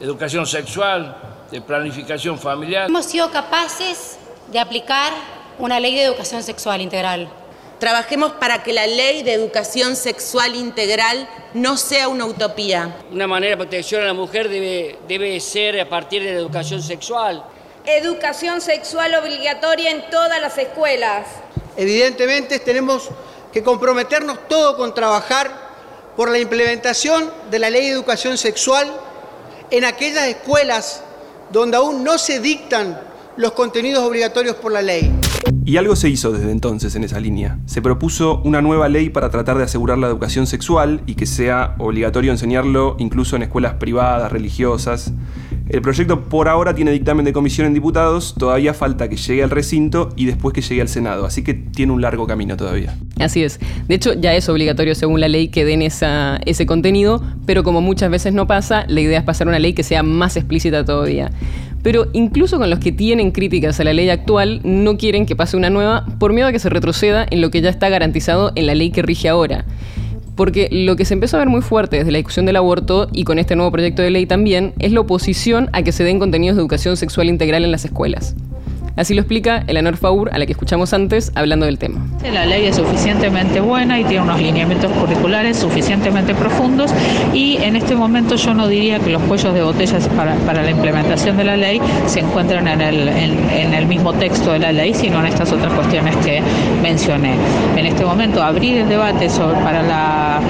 educación 0.00 0.46
sexual, 0.46 1.16
de 1.50 1.60
planificación 1.60 2.38
familiar. 2.38 2.88
Hemos 2.88 3.06
sido 3.06 3.30
capaces 3.30 4.18
de 4.50 4.58
aplicar 4.58 5.12
una 5.58 5.80
ley 5.80 5.94
de 5.94 6.04
educación 6.04 6.42
sexual 6.42 6.80
integral. 6.80 7.28
Trabajemos 7.78 8.32
para 8.32 8.64
que 8.64 8.72
la 8.72 8.88
ley 8.88 9.22
de 9.22 9.32
educación 9.32 9.94
sexual 9.94 10.56
integral 10.56 11.28
no 11.54 11.76
sea 11.76 12.08
una 12.08 12.26
utopía. 12.26 12.96
Una 13.12 13.28
manera 13.28 13.52
de 13.52 13.56
protección 13.56 14.02
a 14.02 14.06
la 14.06 14.14
mujer 14.14 14.48
debe, 14.48 14.98
debe 15.06 15.38
ser 15.38 15.80
a 15.80 15.88
partir 15.88 16.24
de 16.24 16.32
la 16.32 16.38
educación 16.40 16.82
sexual. 16.82 17.44
Educación 17.86 18.60
sexual 18.60 19.14
obligatoria 19.14 19.92
en 19.92 20.10
todas 20.10 20.40
las 20.40 20.58
escuelas. 20.58 21.28
Evidentemente 21.76 22.58
tenemos 22.58 23.08
que 23.52 23.62
comprometernos 23.62 24.48
todo 24.48 24.76
con 24.76 24.92
trabajar 24.92 25.68
por 26.16 26.30
la 26.30 26.38
implementación 26.40 27.32
de 27.48 27.60
la 27.60 27.70
ley 27.70 27.86
de 27.86 27.92
educación 27.92 28.36
sexual 28.36 28.92
en 29.70 29.84
aquellas 29.84 30.26
escuelas 30.26 31.04
donde 31.50 31.76
aún 31.76 32.02
no 32.02 32.18
se 32.18 32.40
dictan 32.40 33.00
los 33.36 33.52
contenidos 33.52 34.02
obligatorios 34.02 34.56
por 34.56 34.72
la 34.72 34.82
ley. 34.82 35.17
Y 35.68 35.76
algo 35.76 35.96
se 35.96 36.08
hizo 36.08 36.32
desde 36.32 36.50
entonces 36.50 36.96
en 36.96 37.04
esa 37.04 37.20
línea. 37.20 37.58
Se 37.66 37.82
propuso 37.82 38.40
una 38.42 38.62
nueva 38.62 38.88
ley 38.88 39.10
para 39.10 39.28
tratar 39.28 39.58
de 39.58 39.64
asegurar 39.64 39.98
la 39.98 40.06
educación 40.06 40.46
sexual 40.46 41.02
y 41.04 41.14
que 41.14 41.26
sea 41.26 41.74
obligatorio 41.76 42.32
enseñarlo 42.32 42.96
incluso 42.98 43.36
en 43.36 43.42
escuelas 43.42 43.74
privadas, 43.74 44.32
religiosas. 44.32 45.12
El 45.68 45.82
proyecto 45.82 46.24
por 46.24 46.48
ahora 46.48 46.74
tiene 46.74 46.90
dictamen 46.90 47.26
de 47.26 47.34
comisión 47.34 47.66
en 47.66 47.74
diputados, 47.74 48.34
todavía 48.38 48.72
falta 48.72 49.10
que 49.10 49.16
llegue 49.16 49.42
al 49.42 49.50
recinto 49.50 50.08
y 50.16 50.24
después 50.24 50.54
que 50.54 50.62
llegue 50.62 50.80
al 50.80 50.88
Senado, 50.88 51.26
así 51.26 51.44
que 51.44 51.52
tiene 51.52 51.92
un 51.92 52.00
largo 52.00 52.26
camino 52.26 52.56
todavía. 52.56 52.96
Así 53.20 53.44
es. 53.44 53.60
De 53.86 53.94
hecho, 53.94 54.14
ya 54.14 54.32
es 54.32 54.48
obligatorio 54.48 54.94
según 54.94 55.20
la 55.20 55.28
ley 55.28 55.48
que 55.48 55.66
den 55.66 55.82
ese 55.82 56.66
contenido, 56.66 57.22
pero 57.44 57.62
como 57.62 57.82
muchas 57.82 58.10
veces 58.10 58.32
no 58.32 58.46
pasa, 58.46 58.86
la 58.88 59.02
idea 59.02 59.18
es 59.18 59.24
pasar 59.26 59.46
una 59.46 59.58
ley 59.58 59.74
que 59.74 59.82
sea 59.82 60.02
más 60.02 60.38
explícita 60.38 60.86
todavía. 60.86 61.30
Pero 61.82 62.06
incluso 62.12 62.58
con 62.58 62.70
los 62.70 62.78
que 62.78 62.92
tienen 62.92 63.30
críticas 63.30 63.78
a 63.80 63.84
la 63.84 63.92
ley 63.92 64.10
actual, 64.10 64.60
no 64.64 64.96
quieren 64.96 65.26
que 65.26 65.36
pase 65.36 65.56
una 65.56 65.70
nueva 65.70 66.04
por 66.18 66.32
miedo 66.32 66.48
a 66.48 66.52
que 66.52 66.58
se 66.58 66.68
retroceda 66.68 67.26
en 67.30 67.40
lo 67.40 67.50
que 67.50 67.60
ya 67.60 67.70
está 67.70 67.88
garantizado 67.88 68.52
en 68.54 68.66
la 68.66 68.74
ley 68.74 68.90
que 68.90 69.02
rige 69.02 69.28
ahora. 69.28 69.64
Porque 70.34 70.68
lo 70.70 70.96
que 70.96 71.04
se 71.04 71.14
empezó 71.14 71.36
a 71.36 71.40
ver 71.40 71.48
muy 71.48 71.62
fuerte 71.62 71.96
desde 71.96 72.12
la 72.12 72.18
discusión 72.18 72.46
del 72.46 72.56
aborto 72.56 73.08
y 73.12 73.24
con 73.24 73.38
este 73.38 73.56
nuevo 73.56 73.72
proyecto 73.72 74.02
de 74.02 74.10
ley 74.10 74.26
también 74.26 74.72
es 74.78 74.92
la 74.92 75.00
oposición 75.00 75.68
a 75.72 75.82
que 75.82 75.92
se 75.92 76.04
den 76.04 76.18
contenidos 76.18 76.56
de 76.56 76.62
educación 76.62 76.96
sexual 76.96 77.28
integral 77.28 77.64
en 77.64 77.72
las 77.72 77.84
escuelas. 77.84 78.36
Así 78.98 79.14
lo 79.14 79.20
explica 79.20 79.62
Eleanor 79.68 79.96
Faur, 79.96 80.28
a 80.32 80.38
la 80.38 80.44
que 80.44 80.50
escuchamos 80.50 80.92
antes, 80.92 81.30
hablando 81.36 81.66
del 81.66 81.78
tema. 81.78 82.00
La 82.32 82.44
ley 82.44 82.66
es 82.66 82.74
suficientemente 82.74 83.60
buena 83.60 84.00
y 84.00 84.04
tiene 84.04 84.24
unos 84.24 84.40
lineamientos 84.40 84.90
curriculares 84.90 85.56
suficientemente 85.56 86.34
profundos 86.34 86.92
y 87.32 87.58
en 87.58 87.76
este 87.76 87.94
momento 87.94 88.34
yo 88.34 88.54
no 88.54 88.66
diría 88.66 88.98
que 88.98 89.10
los 89.10 89.22
cuellos 89.22 89.54
de 89.54 89.62
botellas 89.62 90.08
para, 90.08 90.34
para 90.38 90.64
la 90.64 90.72
implementación 90.72 91.36
de 91.36 91.44
la 91.44 91.56
ley 91.56 91.80
se 92.06 92.18
encuentran 92.18 92.66
en 92.66 92.80
el, 92.80 93.86
mismo 93.86 94.12
texto 94.14 94.52
de 94.52 94.58
la 94.58 94.72
ley, 94.72 94.92
sino 94.92 95.20
en 95.20 95.26
estas 95.26 95.52
otras 95.52 95.72
cuestiones 95.74 96.16
que 96.16 96.42
mencioné. 96.82 97.36
En 97.76 97.86
este 97.86 98.04
momento 98.04 98.42
abrir 98.42 98.78
el 98.78 98.88
debate 98.88 99.28
para 99.62 99.80
la 99.80 100.40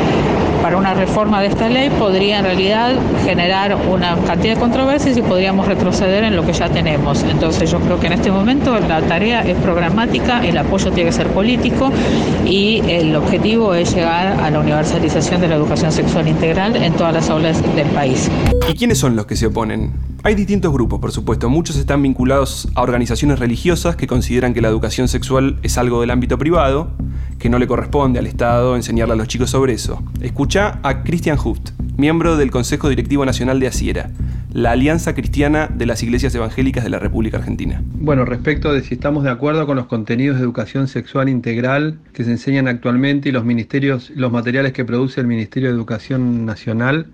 para 0.69 0.77
una 0.77 0.93
reforma 0.93 1.41
de 1.41 1.47
esta 1.47 1.67
ley 1.71 1.89
podría 1.89 2.41
en 2.41 2.45
realidad 2.45 2.95
generar 3.25 3.75
una 3.91 4.17
cantidad 4.27 4.53
de 4.53 4.61
controversias 4.61 5.17
y 5.17 5.23
podríamos 5.23 5.67
retroceder 5.67 6.25
en 6.25 6.37
lo 6.37 6.45
que 6.45 6.53
ya 6.53 6.69
tenemos. 6.69 7.23
Entonces 7.23 7.71
yo 7.71 7.81
creo 7.81 7.99
que 7.99 8.09
en 8.09 8.13
este 8.13 8.31
momento 8.31 8.79
la 8.79 9.01
tarea 9.01 9.41
es 9.49 9.57
programática, 9.57 10.45
el 10.45 10.59
apoyo 10.59 10.93
tiene 10.93 11.09
que 11.09 11.17
ser 11.17 11.29
político 11.29 11.91
y 12.45 12.83
el 12.87 13.17
objetivo 13.17 13.73
es 13.73 13.95
llegar 13.95 14.39
a 14.39 14.51
la 14.51 14.61
universalización 14.61 15.41
de 15.41 15.49
la 15.49 15.55
educación 15.55 15.91
sexual 15.91 16.29
integral 16.29 16.77
en 16.77 16.93
todas 16.93 17.15
las 17.15 17.31
aulas 17.31 17.63
del 17.75 17.89
país. 17.89 18.31
¿Y 18.69 18.75
quiénes 18.75 18.99
son 18.99 19.17
los 19.17 19.25
que 19.25 19.37
se 19.37 19.47
oponen? 19.47 19.95
Hay 20.23 20.35
distintos 20.35 20.71
grupos, 20.71 21.01
por 21.01 21.13
supuesto. 21.13 21.49
Muchos 21.49 21.77
están 21.77 22.03
vinculados 22.03 22.69
a 22.75 22.83
organizaciones 22.83 23.39
religiosas 23.39 23.97
que 23.97 24.07
consideran 24.07 24.53
que 24.53 24.61
la 24.61 24.69
educación 24.69 25.09
sexual 25.09 25.59
es 25.63 25.79
algo 25.79 26.03
del 26.03 26.11
ámbito 26.11 26.37
privado, 26.37 26.91
que 27.39 27.49
no 27.49 27.59
le 27.59 27.67
corresponde 27.67 28.19
al 28.19 28.27
Estado 28.27 28.77
enseñarle 28.77 29.15
a 29.15 29.17
los 29.17 29.29
chicos 29.29 29.51
sobre 29.51 29.73
eso. 29.73 30.03
Escucha 30.21 30.81
a 30.83 31.03
Christian 31.03 31.39
Huft, 31.39 31.71
miembro 31.97 32.37
del 32.37 32.51
Consejo 32.51 32.89
Directivo 32.89 33.25
Nacional 33.25 33.61
de 33.61 33.69
Asiera, 33.69 34.11
la 34.53 34.73
Alianza 34.73 35.15
Cristiana 35.15 35.69
de 35.73 35.87
las 35.87 36.03
Iglesias 36.03 36.35
Evangélicas 36.35 36.83
de 36.83 36.91
la 36.91 36.99
República 36.99 37.37
Argentina. 37.37 37.83
Bueno, 37.95 38.25
respecto 38.25 38.73
de 38.73 38.83
si 38.83 38.95
estamos 38.95 39.25
de 39.25 39.31
acuerdo 39.31 39.67
con 39.67 39.77
los 39.77 39.87
contenidos 39.87 40.39
de 40.39 40.43
educación 40.43 40.89
sexual 40.89 41.29
integral 41.29 41.99
que 42.13 42.25
se 42.25 42.31
enseñan 42.31 42.67
actualmente 42.67 43.29
y 43.29 43.33
los 43.33 43.45
ministerios, 43.45 44.11
los 44.15 44.33
materiales 44.33 44.73
que 44.73 44.85
produce 44.85 45.21
el 45.21 45.27
Ministerio 45.27 45.69
de 45.69 45.75
Educación 45.75 46.47
Nacional, 46.47 47.07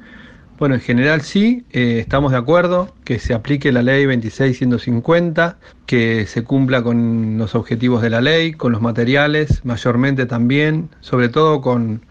bueno, 0.59 0.77
en 0.77 0.81
general 0.81 1.23
sí, 1.23 1.65
eh, 1.73 1.99
estamos 1.99 2.31
de 2.31 2.39
acuerdo 2.39 2.95
que 3.05 3.19
se 3.19 3.35
aplique 3.35 3.73
la 3.73 3.83
ley 3.83 4.07
26150, 4.07 5.57
que 5.87 6.27
se 6.27 6.45
cumpla 6.45 6.83
con 6.83 7.39
los 7.39 7.57
objetivos 7.57 8.03
de 8.03 8.11
la 8.11 8.21
ley, 8.21 8.53
con 8.53 8.71
los 8.71 8.81
materiales, 8.81 9.65
mayormente 9.65 10.27
también, 10.27 10.91
sobre 11.01 11.29
todo 11.29 11.61
con 11.61 12.03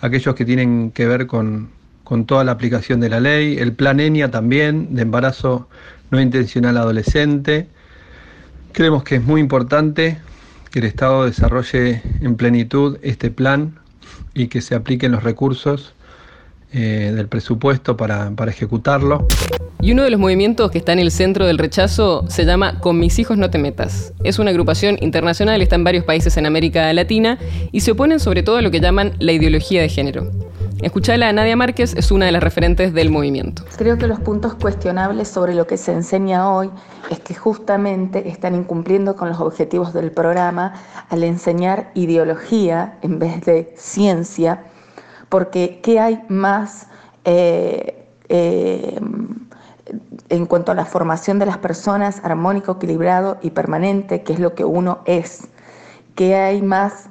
aquellos 0.00 0.34
que 0.34 0.44
tienen 0.44 0.90
que 0.90 1.06
ver 1.06 1.28
con, 1.28 1.70
con 2.02 2.26
toda 2.26 2.42
la 2.42 2.52
aplicación 2.52 2.98
de 2.98 3.08
la 3.08 3.20
ley, 3.20 3.58
el 3.58 3.72
plan 3.72 4.00
ENIA 4.00 4.32
también, 4.32 4.94
de 4.96 5.02
embarazo 5.02 5.68
no 6.10 6.20
intencional 6.20 6.76
adolescente. 6.78 7.68
Creemos 8.72 9.04
que 9.04 9.16
es 9.16 9.22
muy 9.22 9.40
importante 9.40 10.18
que 10.72 10.80
el 10.80 10.86
Estado 10.86 11.24
desarrolle 11.24 12.02
en 12.20 12.34
plenitud 12.34 12.98
este 13.02 13.30
plan 13.30 13.78
y 14.34 14.48
que 14.48 14.60
se 14.60 14.74
apliquen 14.74 15.12
los 15.12 15.22
recursos 15.22 15.94
eh, 16.72 17.12
del 17.14 17.28
presupuesto 17.28 17.96
para, 17.96 18.30
para 18.30 18.50
ejecutarlo. 18.50 19.26
Y 19.82 19.92
uno 19.92 20.04
de 20.04 20.10
los 20.10 20.20
movimientos 20.20 20.70
que 20.70 20.78
está 20.78 20.92
en 20.92 21.00
el 21.00 21.10
centro 21.10 21.44
del 21.44 21.58
rechazo 21.58 22.24
se 22.28 22.44
llama 22.44 22.78
Con 22.78 23.00
mis 23.00 23.18
hijos 23.18 23.36
no 23.36 23.50
te 23.50 23.58
metas. 23.58 24.12
Es 24.22 24.38
una 24.38 24.50
agrupación 24.50 24.96
internacional, 25.00 25.60
está 25.60 25.74
en 25.74 25.84
varios 25.84 26.04
países 26.04 26.36
en 26.36 26.46
América 26.46 26.92
Latina 26.92 27.38
y 27.72 27.80
se 27.80 27.90
oponen 27.90 28.20
sobre 28.20 28.42
todo 28.42 28.58
a 28.58 28.62
lo 28.62 28.70
que 28.70 28.80
llaman 28.80 29.12
la 29.18 29.32
ideología 29.32 29.82
de 29.82 29.88
género. 29.88 30.30
Escuchala 30.82 31.28
a 31.28 31.32
Nadia 31.32 31.56
Márquez, 31.56 31.94
es 31.96 32.10
una 32.10 32.26
de 32.26 32.32
las 32.32 32.42
referentes 32.42 32.92
del 32.92 33.10
movimiento. 33.10 33.64
Creo 33.76 33.98
que 33.98 34.06
los 34.06 34.18
puntos 34.20 34.54
cuestionables 34.54 35.28
sobre 35.28 35.54
lo 35.54 35.66
que 35.66 35.76
se 35.76 35.92
enseña 35.92 36.48
hoy 36.52 36.70
es 37.10 37.20
que 37.20 37.34
justamente 37.34 38.28
están 38.28 38.54
incumpliendo 38.54 39.14
con 39.14 39.28
los 39.28 39.40
objetivos 39.40 39.92
del 39.92 40.10
programa 40.10 40.74
al 41.08 41.22
enseñar 41.24 41.90
ideología 41.94 42.98
en 43.02 43.18
vez 43.18 43.40
de 43.42 43.74
ciencia 43.76 44.64
porque 45.32 45.80
¿qué 45.82 45.98
hay 45.98 46.22
más 46.28 46.88
eh, 47.24 48.06
eh, 48.28 49.00
en 50.28 50.44
cuanto 50.44 50.72
a 50.72 50.74
la 50.74 50.84
formación 50.84 51.38
de 51.38 51.46
las 51.46 51.56
personas 51.56 52.20
armónico, 52.22 52.72
equilibrado 52.72 53.38
y 53.40 53.48
permanente, 53.48 54.24
que 54.24 54.34
es 54.34 54.40
lo 54.40 54.54
que 54.54 54.66
uno 54.66 54.98
es? 55.06 55.48
¿Qué 56.16 56.34
hay 56.36 56.60
más 56.60 57.06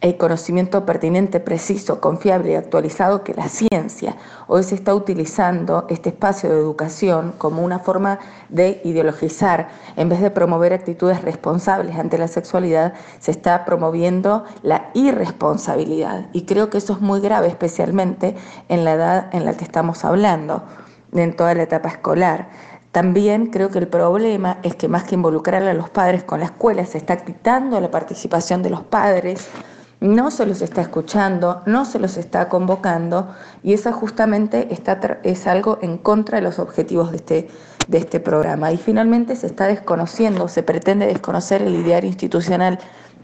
el 0.00 0.16
conocimiento 0.16 0.86
pertinente, 0.86 1.40
preciso, 1.40 2.00
confiable 2.00 2.52
y 2.52 2.54
actualizado 2.54 3.22
que 3.22 3.34
la 3.34 3.48
ciencia. 3.48 4.16
Hoy 4.46 4.62
se 4.62 4.74
está 4.74 4.94
utilizando 4.94 5.86
este 5.90 6.08
espacio 6.08 6.48
de 6.48 6.58
educación 6.58 7.34
como 7.36 7.62
una 7.62 7.80
forma 7.80 8.18
de 8.48 8.80
ideologizar. 8.84 9.68
En 9.96 10.08
vez 10.08 10.20
de 10.20 10.30
promover 10.30 10.72
actitudes 10.72 11.20
responsables 11.22 11.96
ante 11.96 12.16
la 12.16 12.28
sexualidad, 12.28 12.94
se 13.18 13.30
está 13.30 13.66
promoviendo 13.66 14.44
la 14.62 14.90
irresponsabilidad. 14.94 16.28
Y 16.32 16.46
creo 16.46 16.70
que 16.70 16.78
eso 16.78 16.94
es 16.94 17.00
muy 17.00 17.20
grave, 17.20 17.48
especialmente 17.48 18.36
en 18.68 18.84
la 18.84 18.94
edad 18.94 19.34
en 19.34 19.44
la 19.44 19.54
que 19.54 19.64
estamos 19.64 20.04
hablando, 20.06 20.64
en 21.12 21.36
toda 21.36 21.54
la 21.54 21.64
etapa 21.64 21.90
escolar. 21.90 22.48
También 22.90 23.46
creo 23.46 23.70
que 23.70 23.78
el 23.78 23.86
problema 23.86 24.58
es 24.62 24.74
que 24.74 24.88
más 24.88 25.04
que 25.04 25.14
involucrar 25.14 25.62
a 25.62 25.74
los 25.74 25.90
padres 25.90 26.24
con 26.24 26.40
la 26.40 26.46
escuela, 26.46 26.84
se 26.86 26.98
está 26.98 27.18
quitando 27.18 27.78
la 27.80 27.90
participación 27.90 28.62
de 28.62 28.70
los 28.70 28.82
padres 28.82 29.48
no 30.00 30.30
se 30.30 30.46
los 30.46 30.62
está 30.62 30.80
escuchando, 30.80 31.62
no 31.66 31.84
se 31.84 31.98
los 31.98 32.16
está 32.16 32.48
convocando 32.48 33.34
y 33.62 33.74
eso 33.74 33.92
justamente 33.92 34.72
está, 34.72 35.20
es 35.22 35.46
algo 35.46 35.78
en 35.82 35.98
contra 35.98 36.38
de 36.38 36.42
los 36.42 36.58
objetivos 36.58 37.10
de 37.10 37.16
este, 37.18 37.48
de 37.88 37.98
este 37.98 38.18
programa. 38.18 38.72
Y 38.72 38.78
finalmente 38.78 39.36
se 39.36 39.46
está 39.46 39.66
desconociendo, 39.66 40.48
se 40.48 40.62
pretende 40.62 41.06
desconocer 41.06 41.62
el 41.62 41.74
ideario 41.74 42.08
institucional 42.08 42.78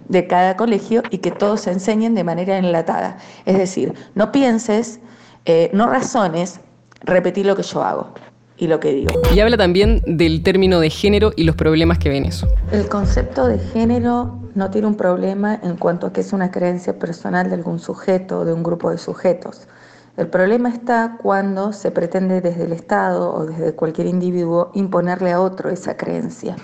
de 0.08 0.26
cada 0.26 0.56
colegio 0.56 1.02
y 1.10 1.18
que 1.18 1.30
todos 1.30 1.62
se 1.62 1.72
enseñen 1.72 2.14
de 2.14 2.24
manera 2.24 2.58
enlatada. 2.58 3.16
Es 3.46 3.56
decir, 3.56 3.94
no 4.14 4.30
pienses, 4.30 5.00
eh, 5.46 5.70
no 5.72 5.88
razones, 5.88 6.60
repetir 7.04 7.46
lo 7.46 7.56
que 7.56 7.62
yo 7.62 7.82
hago 7.82 8.12
y 8.58 8.66
lo 8.66 8.80
que 8.80 8.92
digo. 8.92 9.12
Y 9.34 9.40
habla 9.40 9.56
también 9.56 10.02
del 10.06 10.42
término 10.42 10.80
de 10.80 10.90
género 10.90 11.32
y 11.36 11.44
los 11.44 11.56
problemas 11.56 11.98
que 11.98 12.08
ven 12.08 12.24
eso. 12.24 12.46
El 12.72 12.88
concepto 12.88 13.46
de 13.46 13.58
género 13.58 14.38
no 14.54 14.70
tiene 14.70 14.86
un 14.86 14.96
problema 14.96 15.58
en 15.62 15.76
cuanto 15.76 16.06
a 16.06 16.12
que 16.12 16.22
es 16.22 16.32
una 16.32 16.50
creencia 16.50 16.98
personal 16.98 17.48
de 17.48 17.56
algún 17.56 17.78
sujeto 17.78 18.40
o 18.40 18.44
de 18.44 18.52
un 18.52 18.62
grupo 18.62 18.90
de 18.90 18.98
sujetos. 18.98 19.68
El 20.16 20.28
problema 20.28 20.70
está 20.70 21.18
cuando 21.22 21.74
se 21.74 21.90
pretende 21.90 22.40
desde 22.40 22.64
el 22.64 22.72
Estado 22.72 23.34
o 23.34 23.44
desde 23.44 23.74
cualquier 23.74 24.06
individuo 24.06 24.70
imponerle 24.72 25.32
a 25.32 25.40
otro 25.40 25.68
esa 25.68 25.98
creencia. 25.98 26.56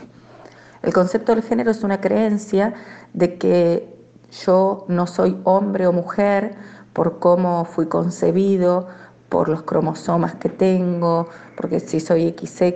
El 0.82 0.94
concepto 0.94 1.34
del 1.34 1.44
género 1.44 1.70
es 1.70 1.84
una 1.84 2.00
creencia 2.00 2.72
de 3.12 3.36
que 3.36 3.94
yo 4.46 4.86
no 4.88 5.06
soy 5.06 5.38
hombre 5.44 5.86
o 5.86 5.92
mujer 5.92 6.54
por 6.94 7.18
cómo 7.18 7.66
fui 7.66 7.86
concebido, 7.86 8.88
por 9.32 9.48
los 9.48 9.62
cromosomas 9.62 10.34
que 10.34 10.50
tengo, 10.50 11.26
porque 11.56 11.80
si 11.80 12.00
soy 12.00 12.34
XX, 12.38 12.74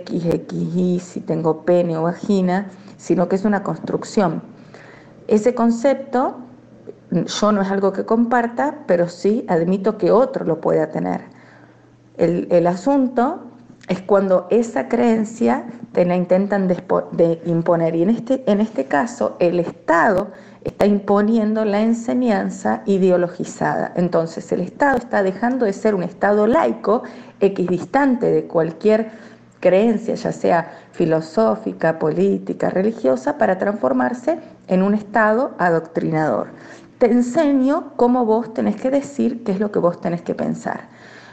XY, 0.49 0.99
si 0.99 1.19
tengo 1.19 1.63
pene 1.65 1.95
o 1.99 2.01
vagina, 2.01 2.71
sino 2.97 3.29
que 3.29 3.35
es 3.35 3.45
una 3.45 3.61
construcción. 3.61 4.41
Ese 5.27 5.53
concepto 5.53 6.37
yo 7.11 7.51
no 7.51 7.61
es 7.61 7.69
algo 7.69 7.93
que 7.93 8.05
comparta, 8.05 8.79
pero 8.87 9.07
sí 9.07 9.45
admito 9.47 9.99
que 9.99 10.09
otro 10.09 10.45
lo 10.45 10.59
pueda 10.59 10.89
tener. 10.89 11.21
El, 12.17 12.47
el 12.49 12.65
asunto 12.65 13.43
es 13.87 14.01
cuando 14.01 14.47
esa 14.49 14.87
creencia 14.87 15.63
te 15.91 16.05
la 16.05 16.15
intentan 16.15 16.75
imponer. 17.45 17.95
Y 17.95 18.01
en 18.01 18.09
este, 18.09 18.43
en 18.51 18.61
este 18.61 18.85
caso, 18.85 19.35
el 19.37 19.59
Estado 19.59 20.31
está 20.67 20.85
imponiendo 20.85 21.65
la 21.65 21.81
enseñanza 21.81 22.81
ideologizada. 22.85 23.93
Entonces, 23.95 24.51
el 24.51 24.61
Estado 24.61 24.97
está 24.97 25.23
dejando 25.23 25.65
de 25.65 25.73
ser 25.73 25.95
un 25.95 26.03
Estado 26.03 26.45
laico, 26.45 27.03
equidistante 27.39 28.31
de 28.31 28.47
cualquier 28.47 29.11
creencia, 29.59 30.15
ya 30.15 30.31
sea 30.31 30.71
filosófica, 30.91 31.99
política, 31.99 32.69
religiosa, 32.69 33.37
para 33.37 33.57
transformarse 33.57 34.39
en 34.67 34.83
un 34.83 34.93
Estado 34.93 35.55
adoctrinador. 35.57 36.47
Te 36.97 37.11
enseño 37.11 37.93
cómo 37.95 38.25
vos 38.25 38.53
tenés 38.53 38.75
que 38.75 38.89
decir 38.89 39.43
qué 39.43 39.53
es 39.53 39.59
lo 39.59 39.71
que 39.71 39.79
vos 39.79 40.01
tenés 40.01 40.21
que 40.21 40.35
pensar. 40.35 40.89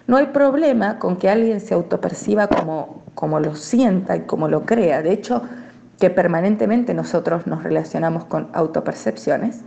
No 0.07 0.17
hay 0.17 0.27
problema 0.27 0.99
con 0.99 1.17
que 1.17 1.31
alguien 1.31 1.61
se 1.61 1.75
autoperciba 1.75 2.47
como, 2.47 3.03
como 3.15 3.41
lo 3.41 3.57
sienta 3.57 4.17
y 4.17 4.21
como 4.21 4.49
lo 4.49 4.65
crea. 4.67 5.03
De 5.03 5.13
hecho, 5.13 5.43
que 5.99 6.11
permanentemente 6.11 6.95
nosotros 6.95 7.47
nos 7.47 7.63
relacionamos 7.63 8.25
con 8.25 8.49
autopercepciones. 8.53 9.61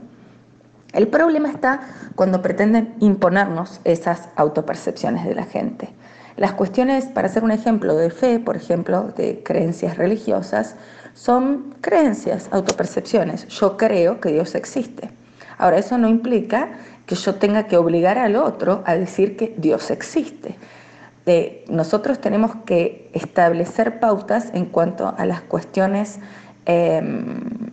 El 0.93 1.07
problema 1.07 1.50
está 1.50 1.81
cuando 2.15 2.41
pretenden 2.41 2.96
imponernos 3.00 3.81
esas 3.84 4.29
autopercepciones 4.36 5.25
de 5.25 5.36
la 5.36 5.46
gente. 5.46 5.89
Las 6.38 6.53
cuestiones, 6.53 7.05
para 7.05 7.27
hacer 7.27 7.43
un 7.43 7.51
ejemplo 7.51 7.96
de 7.96 8.10
fe, 8.10 8.39
por 8.39 8.55
ejemplo, 8.55 9.12
de 9.15 9.41
creencias 9.43 9.98
religiosas, 9.98 10.75
son 11.13 11.75
creencias, 11.81 12.48
autopercepciones. 12.51 13.48
Yo 13.48 13.75
creo 13.75 14.22
que 14.22 14.31
Dios 14.31 14.53
existe. 14.53 15.10
Ahora, 15.57 15.79
eso 15.79 15.98
no 15.98 16.07
implica 16.07 16.69
que 17.07 17.15
yo 17.15 17.36
tenga 17.36 17.63
que 17.63 17.77
obligar 17.77 18.19
al 18.19 18.36
otro 18.36 18.84
a 18.86 18.96
decir 18.96 19.36
que 19.36 19.55
Dios 19.57 19.89
existe. 19.89 20.55
Nosotros 21.69 22.19
tenemos 22.19 22.55
que 22.65 23.10
establecer 23.13 24.00
pautas 24.00 24.51
en 24.53 24.65
cuanto 24.65 25.13
a 25.17 25.25
las 25.25 25.41
cuestiones 25.41 26.19
em, 26.65 27.72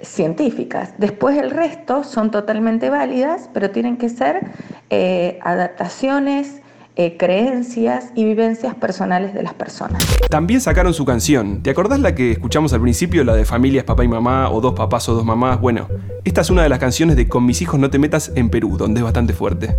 científicas. 0.00 0.94
Después 0.98 1.36
el 1.38 1.50
resto 1.50 2.04
son 2.04 2.30
totalmente 2.30 2.90
válidas, 2.90 3.50
pero 3.52 3.70
tienen 3.70 3.96
que 3.96 4.08
ser 4.08 4.52
eh, 4.90 5.38
adaptaciones, 5.42 6.62
eh, 6.94 7.16
creencias 7.18 8.12
y 8.14 8.24
vivencias 8.24 8.74
personales 8.74 9.34
de 9.34 9.42
las 9.42 9.54
personas. 9.54 10.02
También 10.30 10.60
sacaron 10.60 10.94
su 10.94 11.04
canción. 11.04 11.62
¿Te 11.62 11.70
acordás 11.70 12.00
la 12.00 12.14
que 12.14 12.30
escuchamos 12.30 12.72
al 12.72 12.80
principio, 12.80 13.24
la 13.24 13.34
de 13.34 13.44
familias 13.44 13.84
papá 13.84 14.04
y 14.04 14.08
mamá, 14.08 14.50
o 14.50 14.60
dos 14.60 14.74
papás 14.74 15.08
o 15.08 15.14
dos 15.14 15.24
mamás? 15.24 15.60
Bueno, 15.60 15.88
esta 16.24 16.40
es 16.40 16.50
una 16.50 16.62
de 16.62 16.68
las 16.68 16.78
canciones 16.78 17.16
de 17.16 17.28
Con 17.28 17.44
mis 17.44 17.60
hijos 17.60 17.78
no 17.80 17.90
te 17.90 17.98
metas 17.98 18.32
en 18.34 18.50
Perú, 18.50 18.76
donde 18.78 19.00
es 19.00 19.04
bastante 19.04 19.34
fuerte. 19.34 19.76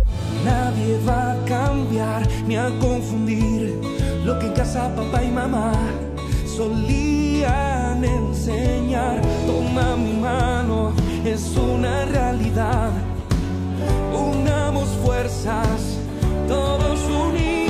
Ni 2.48 2.56
a 2.56 2.70
confundir 2.80 3.78
lo 4.24 4.38
que 4.38 4.46
en 4.46 4.54
casa 4.54 4.90
papá 4.96 5.22
y 5.22 5.30
mamá 5.30 5.72
solían 6.46 8.02
enseñar. 8.02 9.20
Toma 9.46 9.96
mi 9.96 10.14
mano, 10.14 10.92
es 11.26 11.54
una 11.56 12.06
realidad. 12.06 12.90
Unamos 14.14 14.88
fuerzas, 15.04 15.98
todos 16.48 16.98
unidos. 17.10 17.67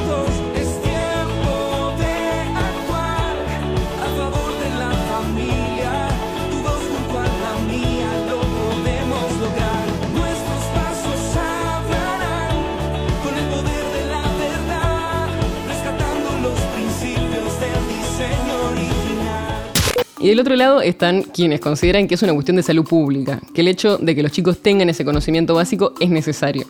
Y 20.20 20.28
del 20.28 20.40
otro 20.40 20.56
lado 20.56 20.80
están 20.80 21.22
quienes 21.22 21.60
consideran 21.60 22.08
que 22.08 22.16
es 22.16 22.22
una 22.22 22.34
cuestión 22.34 22.56
de 22.56 22.64
salud 22.64 22.84
pública, 22.84 23.40
que 23.54 23.60
el 23.60 23.68
hecho 23.68 23.98
de 23.98 24.16
que 24.16 24.22
los 24.22 24.32
chicos 24.32 24.58
tengan 24.58 24.88
ese 24.88 25.04
conocimiento 25.04 25.54
básico 25.54 25.92
es 26.00 26.10
necesario. 26.10 26.66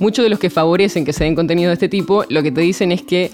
Muchos 0.00 0.24
de 0.24 0.28
los 0.28 0.40
que 0.40 0.50
favorecen 0.50 1.04
que 1.04 1.12
se 1.12 1.24
den 1.24 1.36
contenido 1.36 1.68
de 1.68 1.74
este 1.74 1.88
tipo, 1.88 2.24
lo 2.28 2.42
que 2.42 2.50
te 2.50 2.62
dicen 2.62 2.90
es 2.90 3.02
que, 3.02 3.30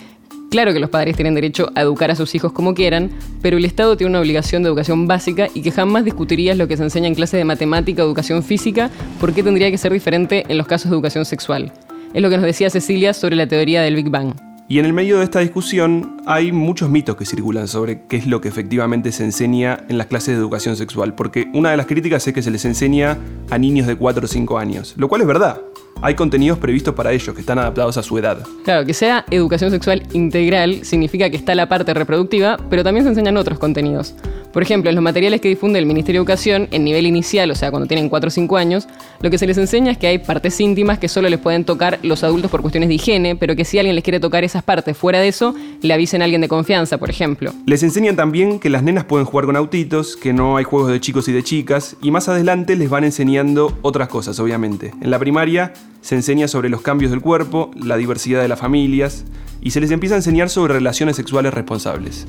claro 0.50 0.74
que 0.74 0.80
los 0.80 0.90
padres 0.90 1.16
tienen 1.16 1.34
derecho 1.34 1.70
a 1.74 1.82
educar 1.82 2.10
a 2.10 2.16
sus 2.16 2.34
hijos 2.34 2.52
como 2.52 2.74
quieran, 2.74 3.10
pero 3.40 3.56
el 3.56 3.64
Estado 3.64 3.96
tiene 3.96 4.10
una 4.10 4.20
obligación 4.20 4.62
de 4.62 4.68
educación 4.68 5.06
básica 5.06 5.48
y 5.54 5.62
que 5.62 5.70
jamás 5.70 6.04
discutirías 6.04 6.58
lo 6.58 6.68
que 6.68 6.76
se 6.76 6.82
enseña 6.82 7.06
en 7.06 7.14
clases 7.14 7.38
de 7.38 7.44
matemática 7.44 8.02
o 8.02 8.06
educación 8.06 8.42
física, 8.42 8.90
por 9.18 9.32
qué 9.32 9.42
tendría 9.42 9.70
que 9.70 9.78
ser 9.78 9.92
diferente 9.92 10.44
en 10.48 10.58
los 10.58 10.66
casos 10.66 10.90
de 10.90 10.96
educación 10.96 11.24
sexual. 11.24 11.72
Es 12.12 12.20
lo 12.20 12.28
que 12.28 12.36
nos 12.36 12.44
decía 12.44 12.68
Cecilia 12.68 13.14
sobre 13.14 13.36
la 13.36 13.46
teoría 13.46 13.80
del 13.80 13.94
Big 13.94 14.10
Bang. 14.10 14.45
Y 14.68 14.80
en 14.80 14.84
el 14.84 14.92
medio 14.92 15.18
de 15.18 15.24
esta 15.24 15.38
discusión 15.38 16.20
hay 16.26 16.50
muchos 16.50 16.90
mitos 16.90 17.14
que 17.14 17.24
circulan 17.24 17.68
sobre 17.68 18.02
qué 18.08 18.16
es 18.16 18.26
lo 18.26 18.40
que 18.40 18.48
efectivamente 18.48 19.12
se 19.12 19.22
enseña 19.22 19.84
en 19.88 19.96
las 19.96 20.08
clases 20.08 20.34
de 20.34 20.40
educación 20.40 20.76
sexual, 20.76 21.14
porque 21.14 21.48
una 21.54 21.70
de 21.70 21.76
las 21.76 21.86
críticas 21.86 22.26
es 22.26 22.34
que 22.34 22.42
se 22.42 22.50
les 22.50 22.64
enseña 22.64 23.16
a 23.48 23.58
niños 23.58 23.86
de 23.86 23.94
4 23.94 24.24
o 24.24 24.28
5 24.28 24.58
años, 24.58 24.94
lo 24.96 25.08
cual 25.08 25.20
es 25.20 25.28
verdad. 25.28 25.60
Hay 26.02 26.14
contenidos 26.14 26.58
previstos 26.58 26.94
para 26.94 27.12
ellos 27.12 27.32
que 27.32 27.40
están 27.40 27.60
adaptados 27.60 27.96
a 27.96 28.02
su 28.02 28.18
edad. 28.18 28.38
Claro, 28.64 28.84
que 28.84 28.92
sea 28.92 29.24
educación 29.30 29.70
sexual 29.70 30.02
integral 30.12 30.84
significa 30.84 31.30
que 31.30 31.36
está 31.36 31.54
la 31.54 31.68
parte 31.68 31.94
reproductiva, 31.94 32.58
pero 32.68 32.82
también 32.82 33.04
se 33.04 33.10
enseñan 33.10 33.36
otros 33.36 33.60
contenidos. 33.60 34.14
Por 34.52 34.62
ejemplo, 34.62 34.88
en 34.88 34.96
los 34.96 35.04
materiales 35.04 35.40
que 35.40 35.48
difunde 35.48 35.78
el 35.78 35.86
Ministerio 35.86 36.20
de 36.20 36.22
Educación, 36.22 36.68
en 36.70 36.84
nivel 36.84 37.06
inicial, 37.06 37.50
o 37.50 37.54
sea, 37.54 37.70
cuando 37.70 37.86
tienen 37.86 38.08
4 38.08 38.28
o 38.28 38.30
5 38.30 38.56
años, 38.56 38.88
lo 39.20 39.30
que 39.30 39.38
se 39.38 39.46
les 39.46 39.58
enseña 39.58 39.92
es 39.92 39.98
que 39.98 40.06
hay 40.06 40.18
partes 40.18 40.60
íntimas 40.60 40.98
que 40.98 41.08
solo 41.08 41.28
les 41.28 41.38
pueden 41.38 41.64
tocar 41.64 41.98
los 42.02 42.24
adultos 42.24 42.50
por 42.50 42.62
cuestiones 42.62 42.88
de 42.88 42.94
higiene, 42.94 43.36
pero 43.36 43.54
que 43.56 43.64
si 43.64 43.78
alguien 43.78 43.94
les 43.94 44.04
quiere 44.04 44.20
tocar 44.20 44.44
esas 44.44 44.62
partes 44.62 44.96
fuera 44.96 45.20
de 45.20 45.28
eso, 45.28 45.54
le 45.82 45.92
avisen 45.92 46.22
a 46.22 46.24
alguien 46.24 46.40
de 46.40 46.48
confianza, 46.48 46.98
por 46.98 47.10
ejemplo. 47.10 47.52
Les 47.66 47.82
enseñan 47.82 48.16
también 48.16 48.58
que 48.58 48.70
las 48.70 48.82
nenas 48.82 49.04
pueden 49.04 49.26
jugar 49.26 49.46
con 49.46 49.56
autitos, 49.56 50.16
que 50.16 50.32
no 50.32 50.56
hay 50.56 50.64
juegos 50.64 50.90
de 50.90 51.00
chicos 51.00 51.28
y 51.28 51.32
de 51.32 51.42
chicas, 51.42 51.96
y 52.02 52.10
más 52.10 52.28
adelante 52.28 52.76
les 52.76 52.88
van 52.88 53.04
enseñando 53.04 53.76
otras 53.82 54.08
cosas, 54.08 54.38
obviamente. 54.40 54.92
En 55.00 55.10
la 55.10 55.18
primaria 55.18 55.72
se 56.00 56.14
enseña 56.14 56.48
sobre 56.48 56.68
los 56.68 56.82
cambios 56.82 57.10
del 57.10 57.20
cuerpo, 57.20 57.70
la 57.74 57.96
diversidad 57.96 58.40
de 58.42 58.48
las 58.48 58.60
familias, 58.60 59.24
y 59.60 59.70
se 59.70 59.80
les 59.80 59.90
empieza 59.90 60.14
a 60.14 60.18
enseñar 60.18 60.48
sobre 60.48 60.74
relaciones 60.74 61.16
sexuales 61.16 61.52
responsables. 61.52 62.26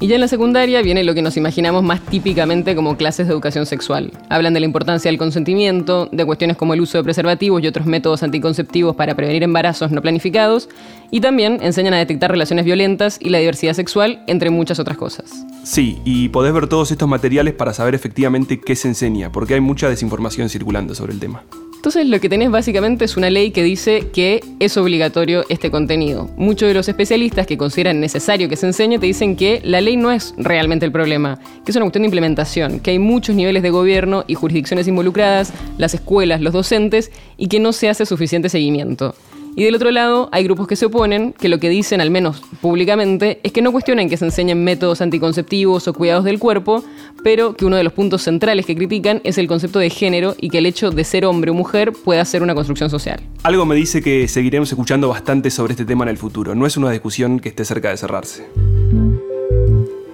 Y 0.00 0.06
ya 0.06 0.14
en 0.14 0.20
la 0.20 0.28
secundaria 0.28 0.80
viene 0.80 1.02
lo 1.02 1.14
que 1.14 1.22
nos 1.22 1.36
imaginamos 1.36 1.82
más 1.82 2.00
típicamente 2.00 2.76
como 2.76 2.96
clases 2.96 3.26
de 3.26 3.32
educación 3.32 3.66
sexual. 3.66 4.12
Hablan 4.28 4.54
de 4.54 4.60
la 4.60 4.66
importancia 4.66 5.10
del 5.10 5.18
consentimiento, 5.18 6.08
de 6.12 6.24
cuestiones 6.24 6.56
como 6.56 6.74
el 6.74 6.80
uso 6.80 6.98
de 6.98 7.04
preservativos 7.04 7.62
y 7.62 7.66
otros 7.66 7.86
métodos 7.86 8.22
anticonceptivos 8.22 8.94
para 8.94 9.16
prevenir 9.16 9.42
embarazos 9.42 9.90
no 9.90 10.00
planificados, 10.00 10.68
y 11.10 11.20
también 11.20 11.58
enseñan 11.62 11.94
a 11.94 11.98
detectar 11.98 12.30
relaciones 12.30 12.64
violentas 12.64 13.18
y 13.20 13.30
la 13.30 13.38
diversidad 13.38 13.72
sexual, 13.72 14.22
entre 14.26 14.50
muchas 14.50 14.78
otras 14.78 14.96
cosas. 14.96 15.44
Sí, 15.64 15.98
y 16.04 16.28
podés 16.28 16.52
ver 16.52 16.68
todos 16.68 16.90
estos 16.90 17.08
materiales 17.08 17.54
para 17.54 17.72
saber 17.72 17.94
efectivamente 17.94 18.60
qué 18.60 18.76
se 18.76 18.88
enseña, 18.88 19.32
porque 19.32 19.54
hay 19.54 19.60
mucha 19.60 19.88
desinformación 19.88 20.48
circulando 20.48 20.94
sobre 20.94 21.12
el 21.12 21.18
tema. 21.18 21.42
Entonces 21.78 22.06
lo 22.06 22.18
que 22.18 22.28
tenés 22.28 22.50
básicamente 22.50 23.04
es 23.04 23.16
una 23.16 23.30
ley 23.30 23.52
que 23.52 23.62
dice 23.62 24.08
que 24.12 24.42
es 24.58 24.76
obligatorio 24.76 25.44
este 25.48 25.70
contenido. 25.70 26.28
Muchos 26.36 26.66
de 26.66 26.74
los 26.74 26.88
especialistas 26.88 27.46
que 27.46 27.56
consideran 27.56 28.00
necesario 28.00 28.48
que 28.48 28.56
se 28.56 28.66
enseñe 28.66 28.98
te 28.98 29.06
dicen 29.06 29.36
que 29.36 29.60
la 29.62 29.80
ley 29.80 29.96
no 29.96 30.10
es 30.10 30.34
realmente 30.36 30.84
el 30.84 30.90
problema, 30.90 31.38
que 31.64 31.70
es 31.70 31.76
una 31.76 31.84
cuestión 31.84 32.02
de 32.02 32.08
implementación, 32.08 32.80
que 32.80 32.90
hay 32.90 32.98
muchos 32.98 33.36
niveles 33.36 33.62
de 33.62 33.70
gobierno 33.70 34.24
y 34.26 34.34
jurisdicciones 34.34 34.88
involucradas, 34.88 35.52
las 35.78 35.94
escuelas, 35.94 36.40
los 36.40 36.52
docentes, 36.52 37.12
y 37.36 37.46
que 37.46 37.60
no 37.60 37.72
se 37.72 37.88
hace 37.88 38.06
suficiente 38.06 38.48
seguimiento. 38.48 39.14
Y 39.58 39.64
del 39.64 39.74
otro 39.74 39.90
lado, 39.90 40.28
hay 40.30 40.44
grupos 40.44 40.68
que 40.68 40.76
se 40.76 40.86
oponen, 40.86 41.32
que 41.32 41.48
lo 41.48 41.58
que 41.58 41.68
dicen, 41.68 42.00
al 42.00 42.12
menos 42.12 42.42
públicamente, 42.60 43.40
es 43.42 43.50
que 43.50 43.60
no 43.60 43.72
cuestionan 43.72 44.08
que 44.08 44.16
se 44.16 44.24
enseñen 44.24 44.62
métodos 44.62 45.00
anticonceptivos 45.00 45.88
o 45.88 45.94
cuidados 45.94 46.22
del 46.22 46.38
cuerpo, 46.38 46.84
pero 47.24 47.54
que 47.54 47.64
uno 47.64 47.74
de 47.74 47.82
los 47.82 47.92
puntos 47.92 48.22
centrales 48.22 48.66
que 48.66 48.76
critican 48.76 49.20
es 49.24 49.36
el 49.36 49.48
concepto 49.48 49.80
de 49.80 49.90
género 49.90 50.36
y 50.40 50.50
que 50.50 50.58
el 50.58 50.66
hecho 50.66 50.92
de 50.92 51.02
ser 51.02 51.24
hombre 51.24 51.50
o 51.50 51.54
mujer 51.54 51.92
pueda 51.92 52.24
ser 52.24 52.44
una 52.44 52.54
construcción 52.54 52.88
social. 52.88 53.18
Algo 53.42 53.66
me 53.66 53.74
dice 53.74 54.00
que 54.00 54.28
seguiremos 54.28 54.70
escuchando 54.70 55.08
bastante 55.08 55.50
sobre 55.50 55.72
este 55.72 55.84
tema 55.84 56.04
en 56.04 56.10
el 56.10 56.18
futuro. 56.18 56.54
No 56.54 56.64
es 56.64 56.76
una 56.76 56.92
discusión 56.92 57.40
que 57.40 57.48
esté 57.48 57.64
cerca 57.64 57.90
de 57.90 57.96
cerrarse. 57.96 58.46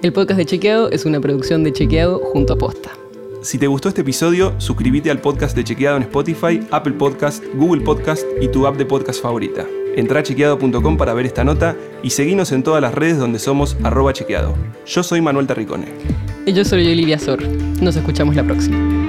El 0.01 0.11
podcast 0.11 0.39
de 0.39 0.45
Chequeado 0.47 0.89
es 0.89 1.05
una 1.05 1.19
producción 1.19 1.63
de 1.63 1.71
Chequeado 1.71 2.17
junto 2.33 2.53
a 2.53 2.57
Posta. 2.57 3.04
Si 3.45 3.59
te 3.59 3.67
gustó 3.67 3.89
este 3.89 4.01
episodio, 4.01 4.59
suscríbete 4.59 5.11
al 5.11 5.21
podcast 5.21 5.55
de 5.55 5.63
Chequeado 5.63 5.97
en 5.97 6.03
Spotify, 6.03 6.65
Apple 6.71 6.93
Podcast, 6.93 7.43
Google 7.53 7.83
Podcast 7.83 8.25
y 8.41 8.47
tu 8.47 8.65
app 8.65 8.75
de 8.75 8.87
podcast 8.87 9.21
favorita. 9.21 9.67
Entra 9.95 10.21
a 10.21 10.23
chequeado.com 10.23 10.97
para 10.97 11.13
ver 11.13 11.27
esta 11.27 11.43
nota 11.43 11.77
y 12.01 12.09
seguinos 12.09 12.51
en 12.51 12.63
todas 12.63 12.81
las 12.81 12.95
redes 12.95 13.19
donde 13.19 13.37
somos 13.37 13.77
arroba 13.83 14.13
chequeado. 14.13 14.55
Yo 14.87 15.03
soy 15.03 15.21
Manuel 15.21 15.45
Terricone. 15.45 15.85
Y 16.47 16.53
yo 16.53 16.65
soy 16.65 16.91
Olivia 16.91 17.19
Sor. 17.19 17.47
Nos 17.79 17.95
escuchamos 17.95 18.35
la 18.35 18.43
próxima. 18.43 19.04